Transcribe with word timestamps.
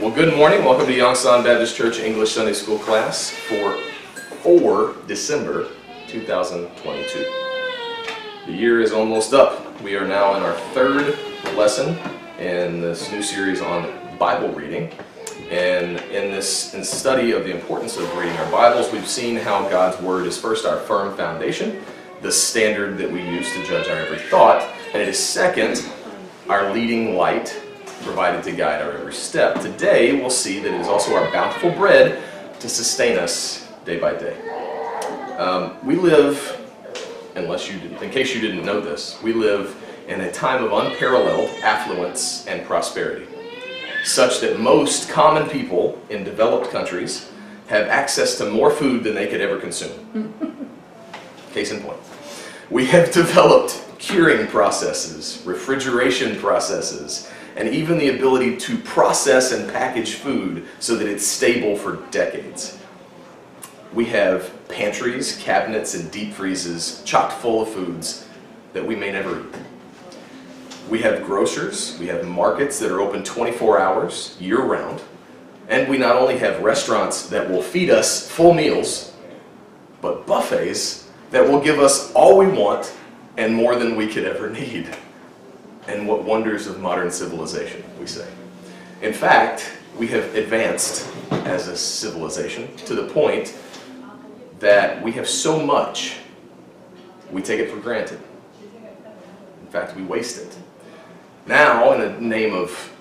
Well, 0.00 0.10
good 0.10 0.36
morning. 0.36 0.64
Welcome 0.64 0.86
to 0.86 0.92
Yongsan 0.92 1.44
Baptist 1.44 1.76
Church 1.76 2.00
English 2.00 2.32
Sunday 2.32 2.52
School 2.52 2.80
class 2.80 3.30
for 3.30 3.78
4 4.42 4.96
December 5.06 5.68
2022. 6.08 7.24
The 8.46 8.52
year 8.52 8.82
is 8.82 8.90
almost 8.90 9.34
up. 9.34 9.80
We 9.82 9.94
are 9.94 10.04
now 10.04 10.34
in 10.34 10.42
our 10.42 10.54
third 10.74 11.16
lesson 11.56 11.96
in 12.40 12.80
this 12.80 13.08
new 13.12 13.22
series 13.22 13.60
on 13.60 14.18
Bible 14.18 14.48
reading. 14.48 14.90
And 15.48 16.00
in 16.10 16.32
this 16.32 16.74
in 16.74 16.84
study 16.84 17.30
of 17.30 17.44
the 17.44 17.54
importance 17.54 17.96
of 17.96 18.12
reading 18.16 18.36
our 18.38 18.50
Bibles, 18.50 18.90
we've 18.90 19.06
seen 19.06 19.36
how 19.36 19.68
God's 19.68 20.02
Word 20.02 20.26
is 20.26 20.36
first 20.36 20.66
our 20.66 20.80
firm 20.80 21.16
foundation, 21.16 21.84
the 22.20 22.32
standard 22.32 22.98
that 22.98 23.08
we 23.08 23.22
use 23.22 23.48
to 23.52 23.64
judge 23.64 23.86
our 23.86 23.98
every 23.98 24.18
thought, 24.18 24.60
and 24.92 25.00
it 25.00 25.08
is 25.08 25.20
second, 25.20 25.88
our 26.48 26.72
leading 26.72 27.14
light 27.14 27.63
provided 28.02 28.42
to 28.44 28.52
guide 28.52 28.82
our 28.82 28.92
every 28.92 29.12
step. 29.12 29.60
Today, 29.60 30.20
we'll 30.20 30.30
see 30.30 30.60
that 30.60 30.72
it 30.72 30.80
is 30.80 30.88
also 30.88 31.14
our 31.14 31.30
bountiful 31.32 31.70
bread 31.70 32.22
to 32.60 32.68
sustain 32.68 33.18
us 33.18 33.68
day 33.84 33.98
by 33.98 34.14
day. 34.14 34.36
Um, 35.36 35.76
we 35.84 35.96
live, 35.96 36.60
unless 37.34 37.70
you 37.70 37.78
didn't, 37.78 38.02
in 38.02 38.10
case 38.10 38.34
you 38.34 38.40
didn't 38.40 38.64
know 38.64 38.80
this, 38.80 39.20
we 39.22 39.32
live 39.32 39.76
in 40.08 40.20
a 40.20 40.32
time 40.32 40.62
of 40.62 40.72
unparalleled 40.72 41.50
affluence 41.62 42.46
and 42.46 42.64
prosperity, 42.66 43.26
such 44.04 44.40
that 44.40 44.60
most 44.60 45.08
common 45.08 45.48
people 45.48 46.00
in 46.10 46.24
developed 46.24 46.70
countries 46.70 47.30
have 47.68 47.88
access 47.88 48.36
to 48.38 48.50
more 48.50 48.70
food 48.70 49.02
than 49.02 49.14
they 49.14 49.26
could 49.26 49.40
ever 49.40 49.58
consume. 49.58 50.68
Case 51.52 51.70
in 51.70 51.80
point. 51.80 51.98
We 52.70 52.86
have 52.86 53.12
developed 53.12 53.82
curing 53.98 54.46
processes, 54.48 55.42
refrigeration 55.46 56.38
processes, 56.38 57.30
and 57.56 57.68
even 57.68 57.98
the 57.98 58.08
ability 58.08 58.56
to 58.56 58.76
process 58.78 59.52
and 59.52 59.70
package 59.70 60.14
food 60.14 60.66
so 60.80 60.96
that 60.96 61.08
it's 61.08 61.26
stable 61.26 61.76
for 61.76 61.96
decades. 62.10 62.78
We 63.92 64.06
have 64.06 64.52
pantries, 64.68 65.36
cabinets, 65.36 65.94
and 65.94 66.10
deep 66.10 66.32
freezes 66.32 67.02
chock 67.04 67.30
full 67.32 67.62
of 67.62 67.68
foods 67.68 68.26
that 68.72 68.84
we 68.84 68.96
may 68.96 69.12
never 69.12 69.40
eat. 69.40 69.54
We 70.88 70.98
have 71.00 71.24
grocers, 71.24 71.96
we 71.98 72.08
have 72.08 72.26
markets 72.26 72.78
that 72.80 72.90
are 72.90 73.00
open 73.00 73.22
24 73.22 73.80
hours, 73.80 74.36
year 74.40 74.60
round, 74.60 75.00
and 75.68 75.88
we 75.88 75.96
not 75.96 76.16
only 76.16 76.36
have 76.38 76.60
restaurants 76.60 77.28
that 77.28 77.48
will 77.48 77.62
feed 77.62 77.88
us 77.88 78.28
full 78.28 78.52
meals, 78.52 79.12
but 80.02 80.26
buffets 80.26 81.08
that 81.30 81.48
will 81.48 81.60
give 81.60 81.78
us 81.78 82.12
all 82.12 82.36
we 82.36 82.46
want 82.48 82.92
and 83.36 83.54
more 83.54 83.76
than 83.76 83.96
we 83.96 84.06
could 84.06 84.24
ever 84.24 84.50
need 84.60 84.88
and 85.86 86.06
what 86.08 86.22
wonders 86.24 86.66
of 86.66 86.80
modern 86.80 87.10
civilization, 87.10 87.84
we 88.00 88.06
say. 88.06 88.26
In 89.02 89.12
fact, 89.12 89.70
we 89.98 90.06
have 90.08 90.34
advanced 90.34 91.08
as 91.30 91.68
a 91.68 91.76
civilization 91.76 92.74
to 92.78 92.94
the 92.94 93.04
point 93.08 93.56
that 94.60 95.02
we 95.02 95.12
have 95.12 95.28
so 95.28 95.64
much, 95.64 96.18
we 97.30 97.42
take 97.42 97.60
it 97.60 97.70
for 97.70 97.76
granted. 97.76 98.20
In 99.60 99.66
fact, 99.68 99.96
we 99.96 100.02
waste 100.02 100.40
it. 100.40 100.56
Now, 101.46 101.92
in 101.92 102.00
the 102.00 102.20
name 102.20 102.54
of 102.54 102.92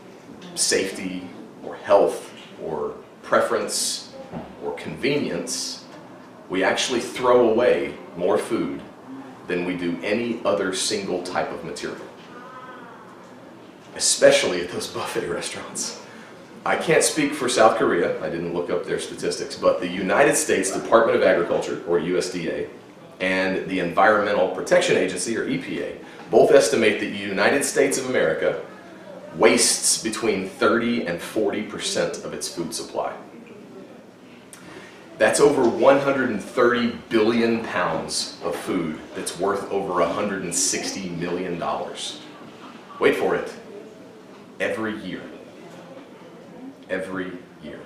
safety 0.55 1.27
or 1.63 1.75
health 1.75 2.33
or 2.61 2.95
preference 3.21 4.13
or 4.63 4.73
convenience, 4.73 5.85
we 6.49 6.63
actually 6.63 6.99
throw 6.99 7.49
away 7.49 7.95
more 8.17 8.37
food 8.37 8.81
than 9.47 9.65
we 9.65 9.75
do 9.75 9.97
any 10.03 10.41
other 10.45 10.73
single 10.73 11.23
type 11.23 11.51
of 11.51 11.63
material 11.63 12.05
especially 13.95 14.61
at 14.61 14.71
those 14.71 14.87
buffet 14.87 15.27
restaurants. 15.27 16.01
I 16.65 16.77
can't 16.77 17.03
speak 17.03 17.33
for 17.33 17.49
South 17.49 17.77
Korea, 17.77 18.23
I 18.23 18.29
didn't 18.29 18.53
look 18.53 18.69
up 18.69 18.85
their 18.85 18.99
statistics, 18.99 19.55
but 19.55 19.81
the 19.81 19.87
United 19.87 20.35
States 20.35 20.71
Department 20.71 21.17
of 21.17 21.23
Agriculture, 21.23 21.83
or 21.87 21.99
USDA, 21.99 22.69
and 23.19 23.69
the 23.69 23.79
Environmental 23.79 24.49
Protection 24.49 24.95
Agency, 24.95 25.35
or 25.37 25.45
EPA, 25.45 25.97
both 26.31 26.51
estimate 26.51 27.01
that 27.01 27.07
the 27.07 27.17
United 27.17 27.65
States 27.65 27.97
of 27.97 28.09
America 28.09 28.63
wastes 29.35 30.01
between 30.01 30.47
30 30.47 31.05
and 31.05 31.19
40% 31.19 32.23
of 32.23 32.33
its 32.33 32.47
food 32.47 32.73
supply. 32.73 33.13
That's 35.17 35.39
over 35.39 35.67
130 35.67 36.97
billion 37.09 37.63
pounds 37.65 38.37
of 38.43 38.55
food 38.55 38.99
that's 39.15 39.37
worth 39.37 39.69
over 39.69 39.93
160 39.93 41.09
million 41.09 41.59
dollars. 41.59 42.21
Wait 42.99 43.15
for 43.15 43.35
it 43.35 43.53
every 44.63 44.97
year. 45.01 45.21
Every 46.89 47.31
year. 47.61 47.79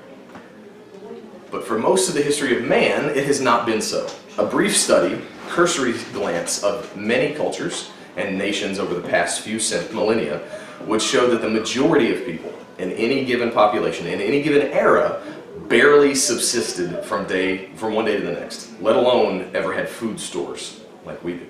But 1.49 1.65
for 1.65 1.79
most 1.79 2.07
of 2.07 2.13
the 2.13 2.21
history 2.21 2.55
of 2.55 2.63
man, 2.63 3.09
it 3.17 3.25
has 3.25 3.41
not 3.41 3.65
been 3.65 3.81
so. 3.81 4.07
A 4.37 4.45
brief 4.45 4.77
study, 4.77 5.19
cursory 5.47 5.93
glance 6.13 6.63
of 6.63 6.95
many 6.95 7.33
cultures 7.33 7.89
and 8.15 8.37
nations 8.37 8.77
over 8.77 8.93
the 8.93 9.07
past 9.07 9.41
few 9.41 9.59
millennia 9.91 10.41
would 10.85 11.01
show 11.01 11.27
that 11.29 11.41
the 11.41 11.49
majority 11.49 12.13
of 12.13 12.25
people 12.25 12.53
in 12.77 12.91
any 12.91 13.25
given 13.25 13.51
population, 13.51 14.05
in 14.05 14.21
any 14.21 14.43
given 14.43 14.67
era, 14.67 15.21
barely 15.67 16.13
subsisted 16.13 17.03
from 17.03 17.25
day 17.25 17.71
from 17.75 17.95
one 17.95 18.05
day 18.05 18.19
to 18.19 18.25
the 18.25 18.33
next, 18.33 18.79
let 18.81 18.95
alone 18.95 19.49
ever 19.55 19.73
had 19.73 19.89
food 19.89 20.19
stores 20.19 20.81
like 21.05 21.23
we 21.23 21.33
do. 21.33 21.47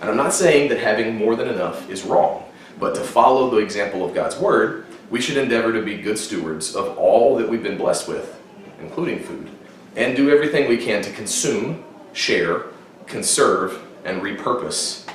And 0.00 0.08
I'm 0.08 0.16
not 0.16 0.32
saying 0.32 0.70
that 0.70 0.78
having 0.78 1.16
more 1.16 1.36
than 1.36 1.48
enough 1.48 1.88
is 1.90 2.04
wrong. 2.04 2.43
But 2.78 2.94
to 2.96 3.00
follow 3.00 3.50
the 3.50 3.58
example 3.58 4.04
of 4.04 4.14
God's 4.14 4.36
Word, 4.36 4.86
we 5.10 5.20
should 5.20 5.36
endeavor 5.36 5.72
to 5.72 5.82
be 5.82 5.96
good 5.96 6.18
stewards 6.18 6.74
of 6.74 6.98
all 6.98 7.36
that 7.36 7.48
we've 7.48 7.62
been 7.62 7.78
blessed 7.78 8.08
with, 8.08 8.40
including 8.80 9.20
food, 9.20 9.48
and 9.96 10.16
do 10.16 10.30
everything 10.30 10.68
we 10.68 10.76
can 10.76 11.02
to 11.02 11.12
consume, 11.12 11.84
share, 12.12 12.66
conserve, 13.06 13.80
and 14.04 14.22
repurpose 14.22 15.08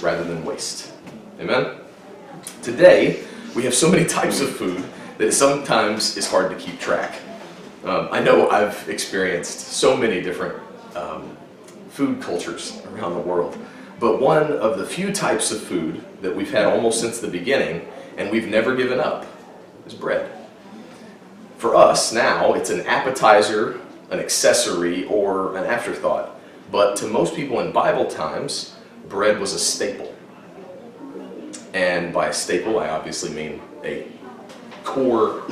rather 0.00 0.24
than 0.24 0.44
waste. 0.44 0.92
Amen? 1.40 1.76
Today, 2.62 3.22
we 3.54 3.62
have 3.64 3.74
so 3.74 3.90
many 3.90 4.04
types 4.20 4.40
of 4.40 4.50
food 4.50 4.84
that 5.18 5.32
sometimes 5.32 6.16
it's 6.16 6.28
hard 6.28 6.50
to 6.50 6.56
keep 6.56 6.80
track. 6.80 7.20
Um, 7.84 8.08
I 8.10 8.20
know 8.20 8.48
I've 8.48 8.88
experienced 8.88 9.60
so 9.60 9.96
many 9.96 10.20
different 10.20 10.58
um, 10.96 11.36
food 11.90 12.20
cultures 12.20 12.80
around 12.92 13.14
the 13.14 13.20
world. 13.20 13.56
But 14.00 14.20
one 14.20 14.52
of 14.52 14.78
the 14.78 14.86
few 14.86 15.12
types 15.12 15.50
of 15.50 15.60
food 15.60 16.04
that 16.20 16.34
we've 16.34 16.50
had 16.50 16.66
almost 16.66 17.00
since 17.00 17.20
the 17.20 17.28
beginning, 17.28 17.86
and 18.16 18.30
we've 18.30 18.48
never 18.48 18.74
given 18.74 19.00
up, 19.00 19.26
is 19.86 19.94
bread. 19.94 20.30
For 21.58 21.76
us 21.76 22.12
now, 22.12 22.54
it's 22.54 22.70
an 22.70 22.80
appetizer, 22.82 23.80
an 24.10 24.18
accessory, 24.18 25.04
or 25.06 25.56
an 25.56 25.64
afterthought. 25.64 26.38
But 26.70 26.96
to 26.96 27.06
most 27.06 27.34
people 27.34 27.60
in 27.60 27.72
Bible 27.72 28.06
times, 28.06 28.74
bread 29.08 29.38
was 29.38 29.54
a 29.54 29.58
staple. 29.58 30.14
And 31.72 32.12
by 32.12 32.30
staple, 32.30 32.78
I 32.78 32.88
obviously 32.88 33.30
mean 33.30 33.60
a 33.84 34.06
core 34.84 35.42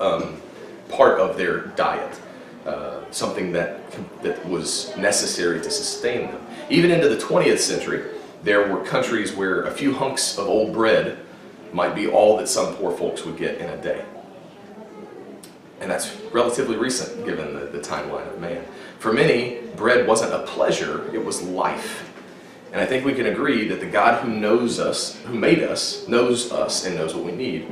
um, 0.00 0.40
part 0.88 1.18
of 1.18 1.36
their 1.36 1.66
diet. 1.76 2.20
Uh, 2.66 3.04
something 3.12 3.52
that, 3.52 3.80
that 4.22 4.44
was 4.48 4.94
necessary 4.96 5.60
to 5.60 5.70
sustain 5.70 6.22
them. 6.32 6.44
Even 6.68 6.90
into 6.90 7.08
the 7.08 7.16
20th 7.16 7.60
century, 7.60 8.02
there 8.42 8.66
were 8.72 8.82
countries 8.84 9.32
where 9.32 9.62
a 9.62 9.70
few 9.70 9.94
hunks 9.94 10.36
of 10.36 10.48
old 10.48 10.72
bread 10.72 11.16
might 11.72 11.94
be 11.94 12.08
all 12.08 12.36
that 12.36 12.48
some 12.48 12.74
poor 12.74 12.90
folks 12.90 13.24
would 13.24 13.36
get 13.36 13.58
in 13.58 13.70
a 13.70 13.80
day. 13.80 14.04
And 15.80 15.88
that's 15.88 16.16
relatively 16.32 16.76
recent 16.76 17.24
given 17.24 17.54
the, 17.54 17.66
the 17.66 17.78
timeline 17.78 18.26
of 18.26 18.40
man. 18.40 18.64
For 18.98 19.12
many, 19.12 19.60
bread 19.76 20.04
wasn't 20.04 20.32
a 20.32 20.40
pleasure, 20.40 21.08
it 21.14 21.24
was 21.24 21.42
life. 21.42 22.12
And 22.72 22.80
I 22.80 22.86
think 22.86 23.04
we 23.04 23.14
can 23.14 23.26
agree 23.26 23.68
that 23.68 23.78
the 23.78 23.86
God 23.86 24.24
who 24.24 24.28
knows 24.28 24.80
us, 24.80 25.14
who 25.22 25.34
made 25.34 25.62
us, 25.62 26.08
knows 26.08 26.50
us 26.50 26.84
and 26.84 26.96
knows 26.96 27.14
what 27.14 27.24
we 27.24 27.30
need. 27.30 27.68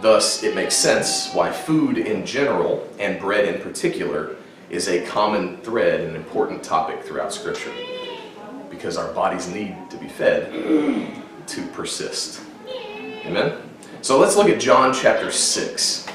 Thus, 0.00 0.42
it 0.42 0.54
makes 0.54 0.74
sense 0.74 1.30
why 1.34 1.52
food 1.52 1.98
in 1.98 2.24
general, 2.24 2.88
and 2.98 3.20
bread 3.20 3.44
in 3.46 3.60
particular, 3.60 4.36
is 4.70 4.88
a 4.88 5.04
common 5.06 5.58
thread 5.58 6.00
and 6.00 6.16
important 6.16 6.62
topic 6.62 7.02
throughout 7.02 7.34
Scripture. 7.34 7.72
Because 8.70 8.96
our 8.96 9.12
bodies 9.12 9.48
need 9.48 9.76
to 9.90 9.98
be 9.98 10.08
fed 10.08 10.52
to 11.46 11.66
persist. 11.72 12.40
Amen? 13.26 13.60
So 14.00 14.18
let's 14.18 14.36
look 14.36 14.48
at 14.48 14.58
John 14.58 14.94
chapter 14.94 15.30
6. 15.30 16.06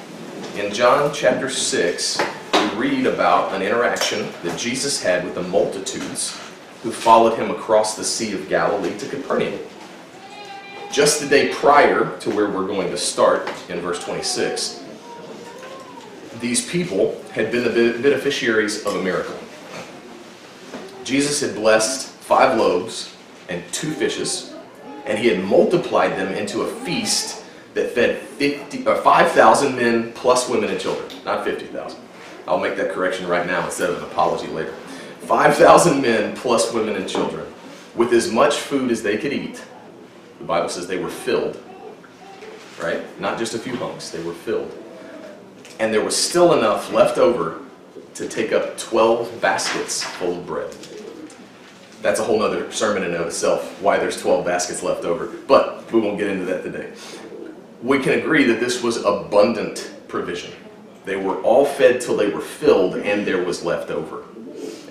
In 0.57 0.73
John 0.73 1.13
chapter 1.13 1.49
6, 1.49 2.21
we 2.53 2.67
read 2.69 3.05
about 3.05 3.53
an 3.53 3.61
interaction 3.61 4.27
that 4.41 4.57
Jesus 4.57 5.03
had 5.03 5.23
with 5.23 5.35
the 5.35 5.43
multitudes 5.43 6.35
who 6.81 6.91
followed 6.91 7.37
him 7.37 7.51
across 7.51 7.95
the 7.95 8.03
Sea 8.03 8.33
of 8.33 8.49
Galilee 8.49 8.97
to 8.97 9.07
Capernaum. 9.07 9.59
Just 10.95 11.19
the 11.19 11.27
day 11.27 11.53
prior 11.53 12.17
to 12.19 12.29
where 12.29 12.49
we're 12.49 12.67
going 12.67 12.89
to 12.89 12.97
start 12.97 13.51
in 13.67 13.81
verse 13.81 14.01
26, 14.01 14.81
these 16.39 16.69
people 16.69 17.21
had 17.33 17.51
been 17.51 17.65
the 17.65 18.01
beneficiaries 18.01 18.85
of 18.85 18.95
a 18.95 19.03
miracle. 19.03 19.37
Jesus 21.03 21.41
had 21.41 21.53
blessed 21.53 22.07
five 22.07 22.57
loaves 22.57 23.13
and 23.49 23.61
two 23.73 23.91
fishes, 23.91 24.53
and 25.05 25.19
he 25.19 25.27
had 25.27 25.43
multiplied 25.43 26.11
them 26.11 26.33
into 26.33 26.61
a 26.61 26.67
feast 26.85 27.43
that 27.73 27.91
fed 27.91 28.21
50, 28.21 28.87
uh, 28.87 28.91
or 28.91 28.95
5,000 29.01 29.75
men 29.75 30.13
plus 30.13 30.47
women 30.47 30.69
and 30.69 30.79
children, 30.79 31.11
not 31.25 31.43
50,000. 31.43 31.99
I'll 32.47 32.57
make 32.57 32.77
that 32.77 32.93
correction 32.93 33.27
right 33.27 33.45
now 33.45 33.65
instead 33.65 33.89
of 33.89 33.97
an 33.97 34.05
apology 34.05 34.47
later. 34.47 34.71
5,000 35.23 36.01
men 36.01 36.37
plus 36.37 36.71
women 36.71 36.95
and 36.95 37.09
children 37.09 37.45
with 37.95 38.13
as 38.13 38.31
much 38.31 38.55
food 38.55 38.91
as 38.91 39.03
they 39.03 39.17
could 39.17 39.33
eat. 39.33 39.61
The 40.39 40.45
Bible 40.45 40.69
says 40.69 40.87
they 40.87 40.97
were 40.97 41.09
filled, 41.09 41.61
right? 42.81 43.03
Not 43.19 43.37
just 43.37 43.53
a 43.53 43.59
few 43.59 43.75
hunks, 43.77 44.09
they 44.09 44.21
were 44.23 44.33
filled. 44.33 44.71
And 45.79 45.93
there 45.93 46.03
was 46.03 46.15
still 46.15 46.57
enough 46.57 46.91
left 46.91 47.17
over 47.17 47.59
to 48.15 48.27
take 48.27 48.51
up 48.51 48.77
12 48.77 49.41
baskets 49.41 50.03
full 50.03 50.39
of 50.39 50.45
bread. 50.45 50.75
That's 52.01 52.19
a 52.19 52.23
whole 52.23 52.41
other 52.41 52.71
sermon 52.71 53.03
in 53.03 53.11
and 53.11 53.21
of 53.21 53.27
itself, 53.27 53.81
why 53.81 53.97
there's 53.97 54.21
12 54.21 54.45
baskets 54.45 54.83
left 54.83 55.05
over. 55.05 55.27
But 55.47 55.91
we 55.91 55.99
won't 55.99 56.17
get 56.17 56.27
into 56.27 56.45
that 56.45 56.63
today. 56.63 56.91
We 57.81 57.99
can 57.99 58.19
agree 58.19 58.43
that 58.45 58.59
this 58.59 58.81
was 58.81 59.03
abundant 59.03 59.91
provision. 60.07 60.53
They 61.03 61.17
were 61.17 61.41
all 61.41 61.65
fed 61.65 62.01
till 62.01 62.15
they 62.15 62.29
were 62.29 62.41
filled 62.41 62.95
and 62.95 63.25
there 63.25 63.43
was 63.43 63.63
left 63.63 63.91
over. 63.91 64.23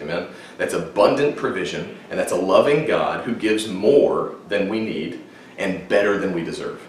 Amen? 0.01 0.29
That's 0.59 0.75
abundant 0.75 1.37
provision, 1.37 1.97
and 2.11 2.19
that's 2.19 2.33
a 2.33 2.37
loving 2.37 2.87
God 2.87 3.25
who 3.25 3.35
gives 3.35 3.69
more 3.69 4.37
than 4.49 4.69
we 4.69 4.81
need 4.81 5.21
and 5.59 5.89
better 5.89 6.19
than 6.19 6.33
we 6.33 6.45
deserve. 6.45 6.81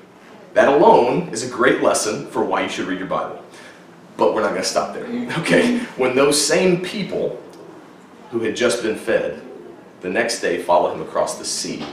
That 0.53 0.69
alone 0.69 1.29
is 1.29 1.43
a 1.43 1.53
great 1.53 1.81
lesson 1.81 2.27
for 2.27 2.43
why 2.43 2.63
you 2.63 2.69
should 2.69 2.87
read 2.87 2.99
your 2.99 3.07
Bible. 3.07 3.43
But 4.17 4.33
we're 4.33 4.41
not 4.41 4.51
going 4.51 4.61
to 4.61 4.67
stop 4.67 4.93
there. 4.93 5.05
Okay? 5.39 5.79
When 5.97 6.15
those 6.15 6.43
same 6.43 6.81
people 6.81 7.41
who 8.31 8.39
had 8.39 8.55
just 8.55 8.81
been 8.81 8.95
fed 8.95 9.41
the 10.01 10.09
next 10.09 10.39
day 10.39 10.61
follow 10.61 10.93
him 10.93 11.01
across 11.01 11.37
the 11.37 11.45
sea, 11.45 11.83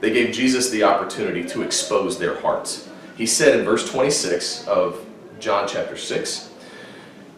they 0.00 0.12
gave 0.12 0.34
Jesus 0.34 0.68
the 0.70 0.82
opportunity 0.82 1.42
to 1.44 1.62
expose 1.62 2.18
their 2.18 2.38
hearts. 2.40 2.88
He 3.16 3.26
said 3.26 3.58
in 3.58 3.64
verse 3.64 3.90
26 3.90 4.68
of 4.68 5.04
John 5.40 5.66
chapter 5.66 5.96
6, 5.96 6.50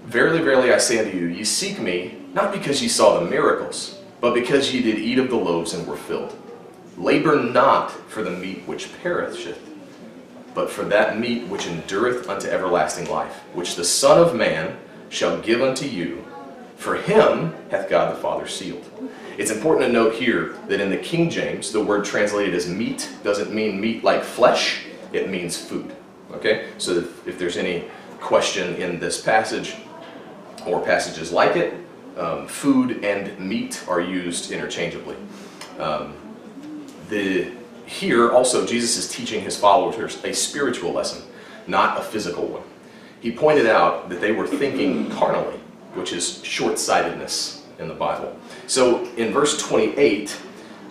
Verily, 0.05 0.41
verily, 0.41 0.73
I 0.73 0.79
say 0.79 0.99
unto 0.99 1.17
you, 1.17 1.27
ye 1.27 1.45
seek 1.45 1.79
me, 1.79 2.23
not 2.33 2.53
because 2.53 2.83
ye 2.83 2.89
saw 2.89 3.21
the 3.21 3.31
miracles, 3.31 3.99
but 4.21 4.35
because 4.35 4.73
ye 4.75 4.83
did 4.83 4.99
eat 4.99 5.19
of 5.19 5.29
the 5.29 5.37
loaves 5.37 5.75
and 5.75 5.87
were 5.87 5.97
filled. 5.97 6.37
Labor 6.99 7.41
not 7.41 7.93
for 7.93 8.23
the 8.23 8.31
meat 8.31 8.63
which 8.67 8.93
perisheth, 9.03 9.61
but 10.53 10.69
for 10.69 10.83
that 10.85 11.19
meat 11.19 11.47
which 11.47 11.67
endureth 11.67 12.29
unto 12.29 12.49
everlasting 12.49 13.09
life, 13.09 13.37
which 13.55 13.77
the 13.77 13.85
Son 13.85 14.19
of 14.19 14.35
Man 14.35 14.77
shall 15.09 15.41
give 15.41 15.63
unto 15.63 15.87
you. 15.87 16.25
For 16.77 16.97
him 16.97 17.55
hath 17.71 17.89
God 17.89 18.15
the 18.15 18.21
Father 18.21 18.49
sealed. 18.49 18.85
It's 19.37 19.53
important 19.53 19.87
to 19.87 19.93
note 19.93 20.15
here 20.15 20.57
that 20.67 20.81
in 20.81 20.91
the 20.91 20.97
King 20.97 21.31
James, 21.31 21.71
the 21.71 21.83
word 21.83 22.05
translated 22.05 22.55
as 22.55 22.69
meat 22.69 23.09
doesn't 23.23 23.55
mean 23.55 23.81
meat 23.81 24.03
like 24.03 24.25
flesh, 24.25 24.85
it 25.13 25.31
means 25.31 25.57
food. 25.57 25.95
Okay? 26.33 26.71
So 26.79 27.05
if 27.25 27.39
there's 27.39 27.57
any 27.57 27.85
question 28.19 28.75
in 28.75 28.99
this 28.99 29.21
passage 29.21 29.77
or 30.67 30.85
passages 30.85 31.31
like 31.31 31.55
it, 31.55 31.75
um, 32.17 32.49
food 32.49 33.05
and 33.05 33.39
meat 33.39 33.85
are 33.87 34.01
used 34.01 34.51
interchangeably. 34.51 35.15
Um, 35.79 36.15
the, 37.09 37.51
here 37.87 38.33
also 38.33 38.67
Jesus 38.67 38.97
is 38.97 39.09
teaching 39.11 39.41
his 39.41 39.57
followers 39.57 40.23
a 40.25 40.33
spiritual 40.33 40.93
lesson, 40.93 41.23
not 41.67 41.99
a 41.99 42.03
physical 42.03 42.47
one. 42.47 42.63
He 43.21 43.33
pointed 43.33 43.67
out 43.67 44.09
that 44.09 44.21
they 44.21 44.33
were 44.33 44.47
thinking 44.47 45.11
carnally, 45.11 45.59
which 45.95 46.13
is 46.13 46.43
short-sightedness 46.45 47.67
in 47.79 47.89
the 47.89 47.95
Bible. 47.95 48.37
So 48.67 49.05
in 49.17 49.33
verse 49.33 49.59
28, 49.59 50.37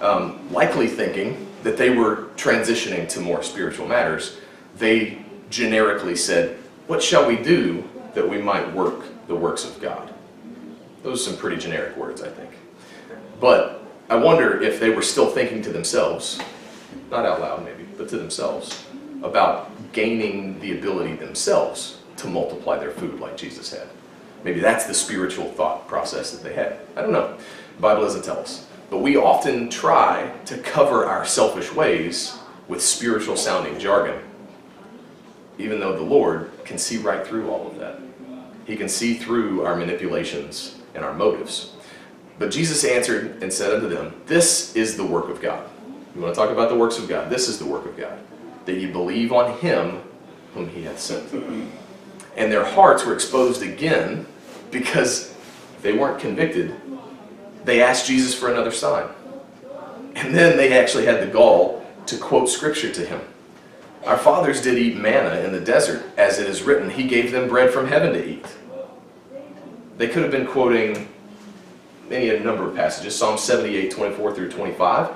um, 0.02 0.52
likely 0.52 0.88
thinking 0.88 1.48
that 1.64 1.78
they 1.78 1.90
were 1.90 2.28
transitioning 2.36 3.08
to 3.10 3.20
more 3.20 3.44
spiritual 3.44 3.88
matters, 3.88 4.38
they 4.78 5.20
generically 5.50 6.16
said, 6.16 6.58
What 6.88 7.02
shall 7.02 7.28
we 7.28 7.38
do 7.38 7.88
that 8.14 8.28
we 8.28 8.38
might 8.38 8.74
work 8.74 9.06
the 9.28 9.36
works 9.36 9.66
of 9.66 9.80
God? 9.82 10.14
Those 11.04 11.22
are 11.22 11.32
some 11.32 11.40
pretty 11.40 11.58
generic 11.58 11.96
words, 11.96 12.22
I 12.22 12.30
think. 12.30 12.52
But 13.40 13.84
I 14.10 14.16
wonder 14.16 14.62
if 14.62 14.80
they 14.80 14.90
were 14.90 15.02
still 15.02 15.28
thinking 15.28 15.62
to 15.64 15.72
themselves, 15.72 16.40
not 17.12 17.26
out 17.26 17.42
loud 17.42 17.66
maybe, 17.66 17.84
but 17.98 18.08
to 18.10 18.18
themselves, 18.18 18.86
about 19.22 19.70
gaining 19.92 20.60
the 20.62 20.78
ability 20.78 21.16
themselves 21.16 22.00
to 22.18 22.28
multiply 22.28 22.78
their 22.78 22.92
food 22.92 23.20
like 23.20 23.36
Jesus 23.36 23.72
had. 23.72 23.88
Maybe 24.46 24.62
that's 24.62 24.86
the 24.86 24.94
spiritual 24.94 25.52
thought 25.52 25.88
process 25.90 26.32
that 26.32 26.42
they 26.42 26.54
had. 26.54 26.80
I 26.96 27.02
don't 27.02 27.12
know. 27.12 27.36
The 27.76 27.82
Bible 27.82 28.04
doesn't 28.04 28.24
tell 28.24 28.40
us. 28.40 28.66
But 28.90 29.00
we 29.00 29.18
often 29.18 29.70
try 29.70 30.32
to 30.46 30.58
cover 30.60 31.06
our 31.06 31.26
selfish 31.26 31.74
ways 31.74 32.38
with 32.70 32.82
spiritual 32.82 33.36
sounding 33.36 33.78
jargon, 33.78 34.22
even 35.58 35.82
though 35.82 35.98
the 35.98 36.04
Lord 36.04 36.52
can 36.64 36.78
see 36.78 36.98
right 36.98 37.28
through 37.28 37.50
all 37.50 37.68
of 37.68 37.78
that. 37.80 38.00
He 38.66 38.78
can 38.78 38.88
see 38.88 39.16
through 39.16 39.66
our 39.66 39.76
manipulations 39.76 40.78
and 40.94 41.04
our 41.04 41.14
motives. 41.14 41.74
But 42.40 42.52
Jesus 42.52 42.84
answered 42.84 43.42
and 43.42 43.52
said 43.52 43.74
unto 43.74 43.90
them, 43.90 44.14
This 44.26 44.76
is 44.76 44.96
the 44.96 45.06
work 45.06 45.30
of 45.30 45.42
God. 45.42 45.68
You 46.16 46.22
want 46.22 46.34
to 46.34 46.40
talk 46.40 46.52
about 46.52 46.70
the 46.70 46.76
works 46.76 46.98
of 46.98 47.08
God? 47.08 47.30
This 47.30 47.48
is 47.48 47.60
the 47.60 47.66
work 47.66 47.86
of 47.86 47.98
God, 47.98 48.18
that 48.66 48.76
ye 48.76 48.88
believe 48.88 49.32
on 49.32 49.58
him 49.60 50.02
whom 50.54 50.70
he 50.70 50.84
hath 50.84 51.00
sent. 51.00 51.32
And 52.36 52.52
their 52.52 52.66
hearts 52.66 53.06
were 53.06 53.14
exposed 53.14 53.62
again 53.62 54.26
because 54.72 55.36
they 55.82 55.94
weren't 55.94 56.20
convicted. 56.20 56.76
They 57.66 57.82
asked 57.82 58.08
Jesus 58.08 58.34
for 58.34 58.52
another 58.52 58.72
sign. 58.72 59.08
And 60.16 60.34
then 60.34 60.58
they 60.58 60.78
actually 60.78 61.06
had 61.06 61.22
the 61.22 61.32
gall 61.32 61.86
to 62.08 62.18
quote 62.18 62.50
scripture 62.50 62.92
to 62.92 63.06
him. 63.06 63.22
Our 64.06 64.18
fathers 64.18 64.62
did 64.62 64.78
eat 64.78 64.98
manna 64.98 65.42
in 65.42 65.52
the 65.52 65.60
desert, 65.60 66.04
as 66.18 66.40
it 66.40 66.48
is 66.48 66.64
written, 66.64 66.90
He 66.90 67.08
gave 67.08 67.32
them 67.32 67.50
bread 67.50 67.72
from 67.72 67.88
heaven 67.88 68.14
to 68.14 68.26
eat. 68.26 68.46
They 69.98 70.08
could 70.08 70.24
have 70.24 70.32
been 70.32 70.48
quoting 70.48 71.10
any 72.12 72.30
a 72.30 72.40
number 72.40 72.68
of 72.68 72.76
passages, 72.76 73.16
Psalm 73.16 73.38
78, 73.38 73.92
24 73.92 74.34
through 74.34 74.52
25, 74.52 75.16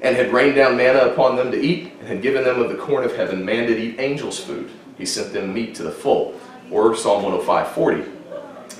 and 0.00 0.16
had 0.16 0.32
rained 0.32 0.56
down 0.56 0.76
manna 0.76 1.00
upon 1.00 1.36
them 1.36 1.50
to 1.52 1.60
eat, 1.60 1.92
and 2.00 2.08
had 2.08 2.22
given 2.22 2.44
them 2.44 2.60
of 2.60 2.68
the 2.68 2.76
corn 2.76 3.04
of 3.04 3.14
heaven. 3.14 3.44
Man 3.44 3.66
did 3.66 3.78
eat 3.78 4.00
angels' 4.00 4.40
food. 4.40 4.70
He 4.98 5.06
sent 5.06 5.32
them 5.32 5.54
meat 5.54 5.74
to 5.76 5.82
the 5.82 5.92
full. 5.92 6.38
Or 6.70 6.96
Psalm 6.96 7.22
105, 7.22 7.68
40. 7.72 8.04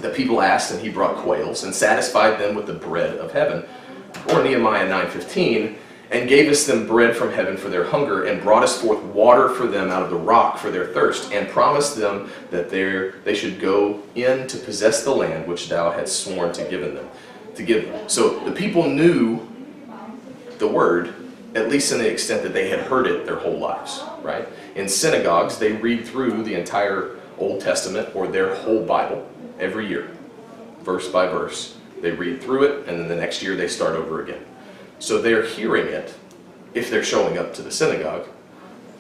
The 0.00 0.10
people 0.10 0.40
asked, 0.40 0.72
and 0.72 0.80
he 0.80 0.88
brought 0.88 1.16
quails, 1.16 1.64
and 1.64 1.74
satisfied 1.74 2.40
them 2.40 2.54
with 2.54 2.66
the 2.66 2.74
bread 2.74 3.18
of 3.18 3.32
heaven. 3.32 3.64
Or 4.30 4.42
Nehemiah 4.42 4.88
9.15, 4.88 5.76
and 6.10 6.28
gave 6.28 6.50
us 6.50 6.66
them 6.66 6.86
bread 6.86 7.16
from 7.16 7.32
heaven 7.32 7.56
for 7.56 7.68
their 7.68 7.84
hunger, 7.84 8.24
and 8.24 8.42
brought 8.42 8.62
us 8.62 8.80
forth 8.80 9.02
water 9.04 9.48
for 9.48 9.66
them 9.66 9.90
out 9.90 10.02
of 10.02 10.10
the 10.10 10.16
rock 10.16 10.58
for 10.58 10.70
their 10.70 10.88
thirst, 10.88 11.32
and 11.32 11.48
promised 11.48 11.96
them 11.96 12.30
that 12.50 12.68
they 12.70 13.34
should 13.34 13.60
go 13.60 14.02
in 14.14 14.46
to 14.48 14.58
possess 14.58 15.04
the 15.04 15.10
land 15.10 15.46
which 15.46 15.68
thou 15.68 15.90
hadst 15.90 16.24
sworn 16.24 16.52
to 16.52 16.64
give 16.64 16.80
them. 16.80 17.08
To 17.56 17.62
give 17.62 17.86
them. 17.86 18.08
So 18.08 18.40
the 18.40 18.52
people 18.52 18.88
knew 18.88 19.46
the 20.58 20.66
word, 20.66 21.14
at 21.54 21.68
least 21.68 21.92
in 21.92 21.98
the 21.98 22.10
extent 22.10 22.42
that 22.44 22.54
they 22.54 22.68
had 22.70 22.80
heard 22.80 23.06
it 23.06 23.26
their 23.26 23.36
whole 23.36 23.58
lives, 23.58 24.02
right? 24.22 24.48
In 24.74 24.88
synagogues, 24.88 25.58
they 25.58 25.72
read 25.72 26.06
through 26.06 26.44
the 26.44 26.54
entire 26.54 27.16
Old 27.38 27.60
Testament 27.60 28.14
or 28.14 28.26
their 28.26 28.54
whole 28.54 28.84
Bible 28.84 29.28
every 29.58 29.86
year, 29.86 30.10
verse 30.80 31.08
by 31.08 31.26
verse. 31.26 31.76
They 32.00 32.10
read 32.12 32.40
through 32.40 32.64
it, 32.64 32.88
and 32.88 32.98
then 32.98 33.08
the 33.08 33.16
next 33.16 33.42
year 33.42 33.54
they 33.54 33.68
start 33.68 33.96
over 33.96 34.22
again. 34.22 34.44
So 34.98 35.20
they're 35.20 35.44
hearing 35.44 35.88
it 35.88 36.14
if 36.74 36.90
they're 36.90 37.04
showing 37.04 37.36
up 37.36 37.52
to 37.54 37.62
the 37.62 37.70
synagogue, 37.70 38.28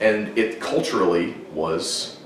and 0.00 0.36
it 0.36 0.60
culturally 0.60 1.34
was 1.54 2.18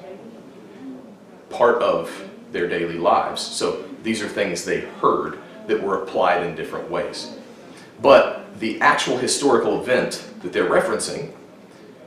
part 1.51 1.81
of 1.83 2.29
their 2.53 2.69
daily 2.69 2.99
lives. 2.99 3.43
So 3.43 3.85
these 4.03 4.23
are 4.23 4.29
things 4.29 4.65
they 4.65 4.81
heard 4.81 5.39
that 5.67 5.83
were 5.83 6.03
applied 6.03 6.45
in 6.45 6.55
different 6.55 6.91
ways. 6.91 7.37
But 8.03 8.59
the 8.61 8.81
actual 8.81 9.17
historical 9.17 9.81
event 9.81 10.25
that 10.43 10.53
they're 10.53 10.69
referencing 10.69 11.33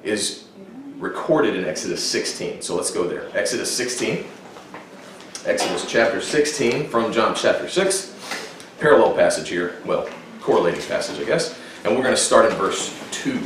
is 0.04 0.46
recorded 0.98 1.56
in 1.56 1.66
Exodus 1.66 2.04
16. 2.04 2.62
So 2.62 2.76
let's 2.76 2.92
go 2.92 3.08
there. 3.08 3.30
Exodus 3.36 3.76
16. 3.76 4.26
Exodus 5.46 5.90
chapter 5.90 6.22
16 6.22 6.88
from 6.90 7.14
John 7.14 7.34
chapter 7.34 7.70
6. 7.70 8.16
Parallel 8.80 9.16
passage 9.16 9.50
here. 9.50 9.78
Well, 9.86 10.10
correlating 10.42 10.82
passage, 10.82 11.20
I 11.20 11.24
guess. 11.24 11.58
And 11.84 11.96
we're 11.96 12.04
going 12.04 12.16
to 12.16 12.22
start 12.22 12.52
in 12.52 12.58
verse 12.58 12.98
2. 13.12 13.38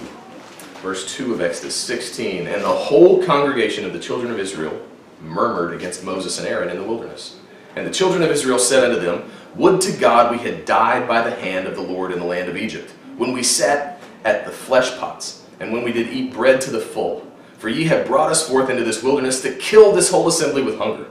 Verse 0.81 1.15
2 1.15 1.33
of 1.33 1.41
Exodus 1.41 1.75
16. 1.75 2.47
And 2.47 2.63
the 2.63 2.67
whole 2.67 3.23
congregation 3.23 3.85
of 3.85 3.93
the 3.93 3.99
children 3.99 4.31
of 4.31 4.39
Israel 4.39 4.79
murmured 5.21 5.73
against 5.73 6.03
Moses 6.03 6.39
and 6.39 6.47
Aaron 6.47 6.69
in 6.69 6.77
the 6.77 6.83
wilderness. 6.83 7.37
And 7.75 7.87
the 7.87 7.91
children 7.91 8.21
of 8.23 8.29
Israel 8.29 8.59
said 8.59 8.83
unto 8.83 8.99
them, 8.99 9.29
Would 9.55 9.81
to 9.81 9.91
God 9.97 10.31
we 10.31 10.37
had 10.37 10.65
died 10.65 11.07
by 11.07 11.21
the 11.21 11.35
hand 11.35 11.67
of 11.67 11.75
the 11.75 11.81
Lord 11.81 12.11
in 12.11 12.19
the 12.19 12.25
land 12.25 12.49
of 12.49 12.57
Egypt, 12.57 12.91
when 13.17 13.33
we 13.33 13.43
sat 13.43 14.01
at 14.25 14.45
the 14.45 14.51
flesh 14.51 14.97
pots, 14.97 15.45
and 15.59 15.71
when 15.71 15.83
we 15.83 15.91
did 15.91 16.09
eat 16.09 16.33
bread 16.33 16.59
to 16.61 16.71
the 16.71 16.79
full. 16.79 17.31
For 17.59 17.69
ye 17.69 17.85
have 17.85 18.07
brought 18.07 18.31
us 18.31 18.47
forth 18.47 18.69
into 18.69 18.83
this 18.83 19.03
wilderness 19.03 19.41
to 19.41 19.55
kill 19.55 19.91
this 19.91 20.09
whole 20.09 20.27
assembly 20.27 20.63
with 20.63 20.77
hunger. 20.77 21.07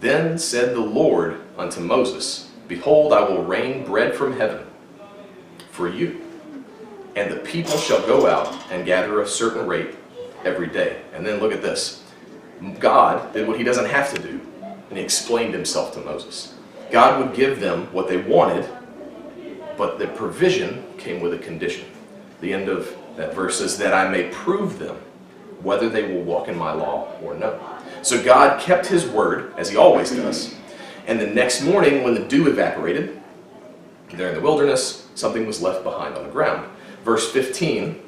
Then 0.00 0.38
said 0.38 0.74
the 0.74 0.80
Lord 0.80 1.40
unto 1.56 1.80
Moses, 1.80 2.50
Behold, 2.68 3.12
I 3.12 3.20
will 3.22 3.44
rain 3.44 3.84
bread 3.84 4.14
from 4.14 4.36
heaven 4.36 4.66
for 5.70 5.88
you, 5.88 6.20
and 7.16 7.32
the 7.32 7.40
people 7.40 7.76
shall 7.78 8.06
go 8.06 8.26
out 8.26 8.54
and 8.70 8.84
gather 8.84 9.20
a 9.20 9.26
certain 9.26 9.66
rate, 9.66 9.94
every 10.44 10.66
day. 10.66 11.02
And 11.14 11.26
then 11.26 11.40
look 11.40 11.52
at 11.52 11.62
this. 11.62 12.02
God 12.78 13.32
did 13.32 13.48
what 13.48 13.58
he 13.58 13.64
doesn't 13.64 13.86
have 13.86 14.12
to 14.14 14.20
do, 14.20 14.40
and 14.88 14.98
he 14.98 15.04
explained 15.04 15.54
himself 15.54 15.94
to 15.94 16.00
Moses. 16.00 16.54
God 16.92 17.24
would 17.24 17.34
give 17.34 17.58
them 17.58 17.86
what 17.92 18.06
they 18.06 18.18
wanted, 18.18 18.68
but 19.78 19.98
the 19.98 20.06
provision 20.08 20.84
came 20.98 21.20
with 21.20 21.32
a 21.32 21.38
condition. 21.38 21.86
The 22.40 22.52
end 22.52 22.68
of 22.68 22.94
that 23.16 23.34
verse 23.34 23.60
is 23.60 23.78
That 23.78 23.94
I 23.94 24.08
may 24.08 24.28
prove 24.28 24.78
them 24.78 24.96
whether 25.62 25.88
they 25.88 26.02
will 26.02 26.22
walk 26.22 26.48
in 26.48 26.56
my 26.56 26.72
law 26.72 27.08
or 27.22 27.34
no. 27.34 27.58
So 28.02 28.22
God 28.22 28.60
kept 28.60 28.86
his 28.86 29.06
word, 29.06 29.54
as 29.56 29.70
he 29.70 29.76
always 29.76 30.10
does. 30.10 30.54
And 31.06 31.20
the 31.20 31.26
next 31.26 31.62
morning, 31.62 32.02
when 32.02 32.14
the 32.14 32.24
dew 32.24 32.48
evaporated, 32.48 33.20
there 34.10 34.28
in 34.28 34.34
the 34.34 34.40
wilderness, 34.40 35.08
something 35.14 35.46
was 35.46 35.62
left 35.62 35.84
behind 35.84 36.16
on 36.16 36.24
the 36.24 36.30
ground. 36.30 36.68
Verse 37.04 37.30
15 37.32 38.00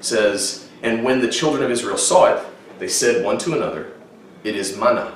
says, 0.00 0.68
And 0.82 1.04
when 1.04 1.20
the 1.20 1.28
children 1.28 1.62
of 1.62 1.70
Israel 1.70 1.98
saw 1.98 2.34
it, 2.34 2.44
they 2.78 2.88
said 2.88 3.24
one 3.24 3.38
to 3.38 3.54
another, 3.54 3.92
It 4.42 4.56
is 4.56 4.76
manna, 4.76 5.14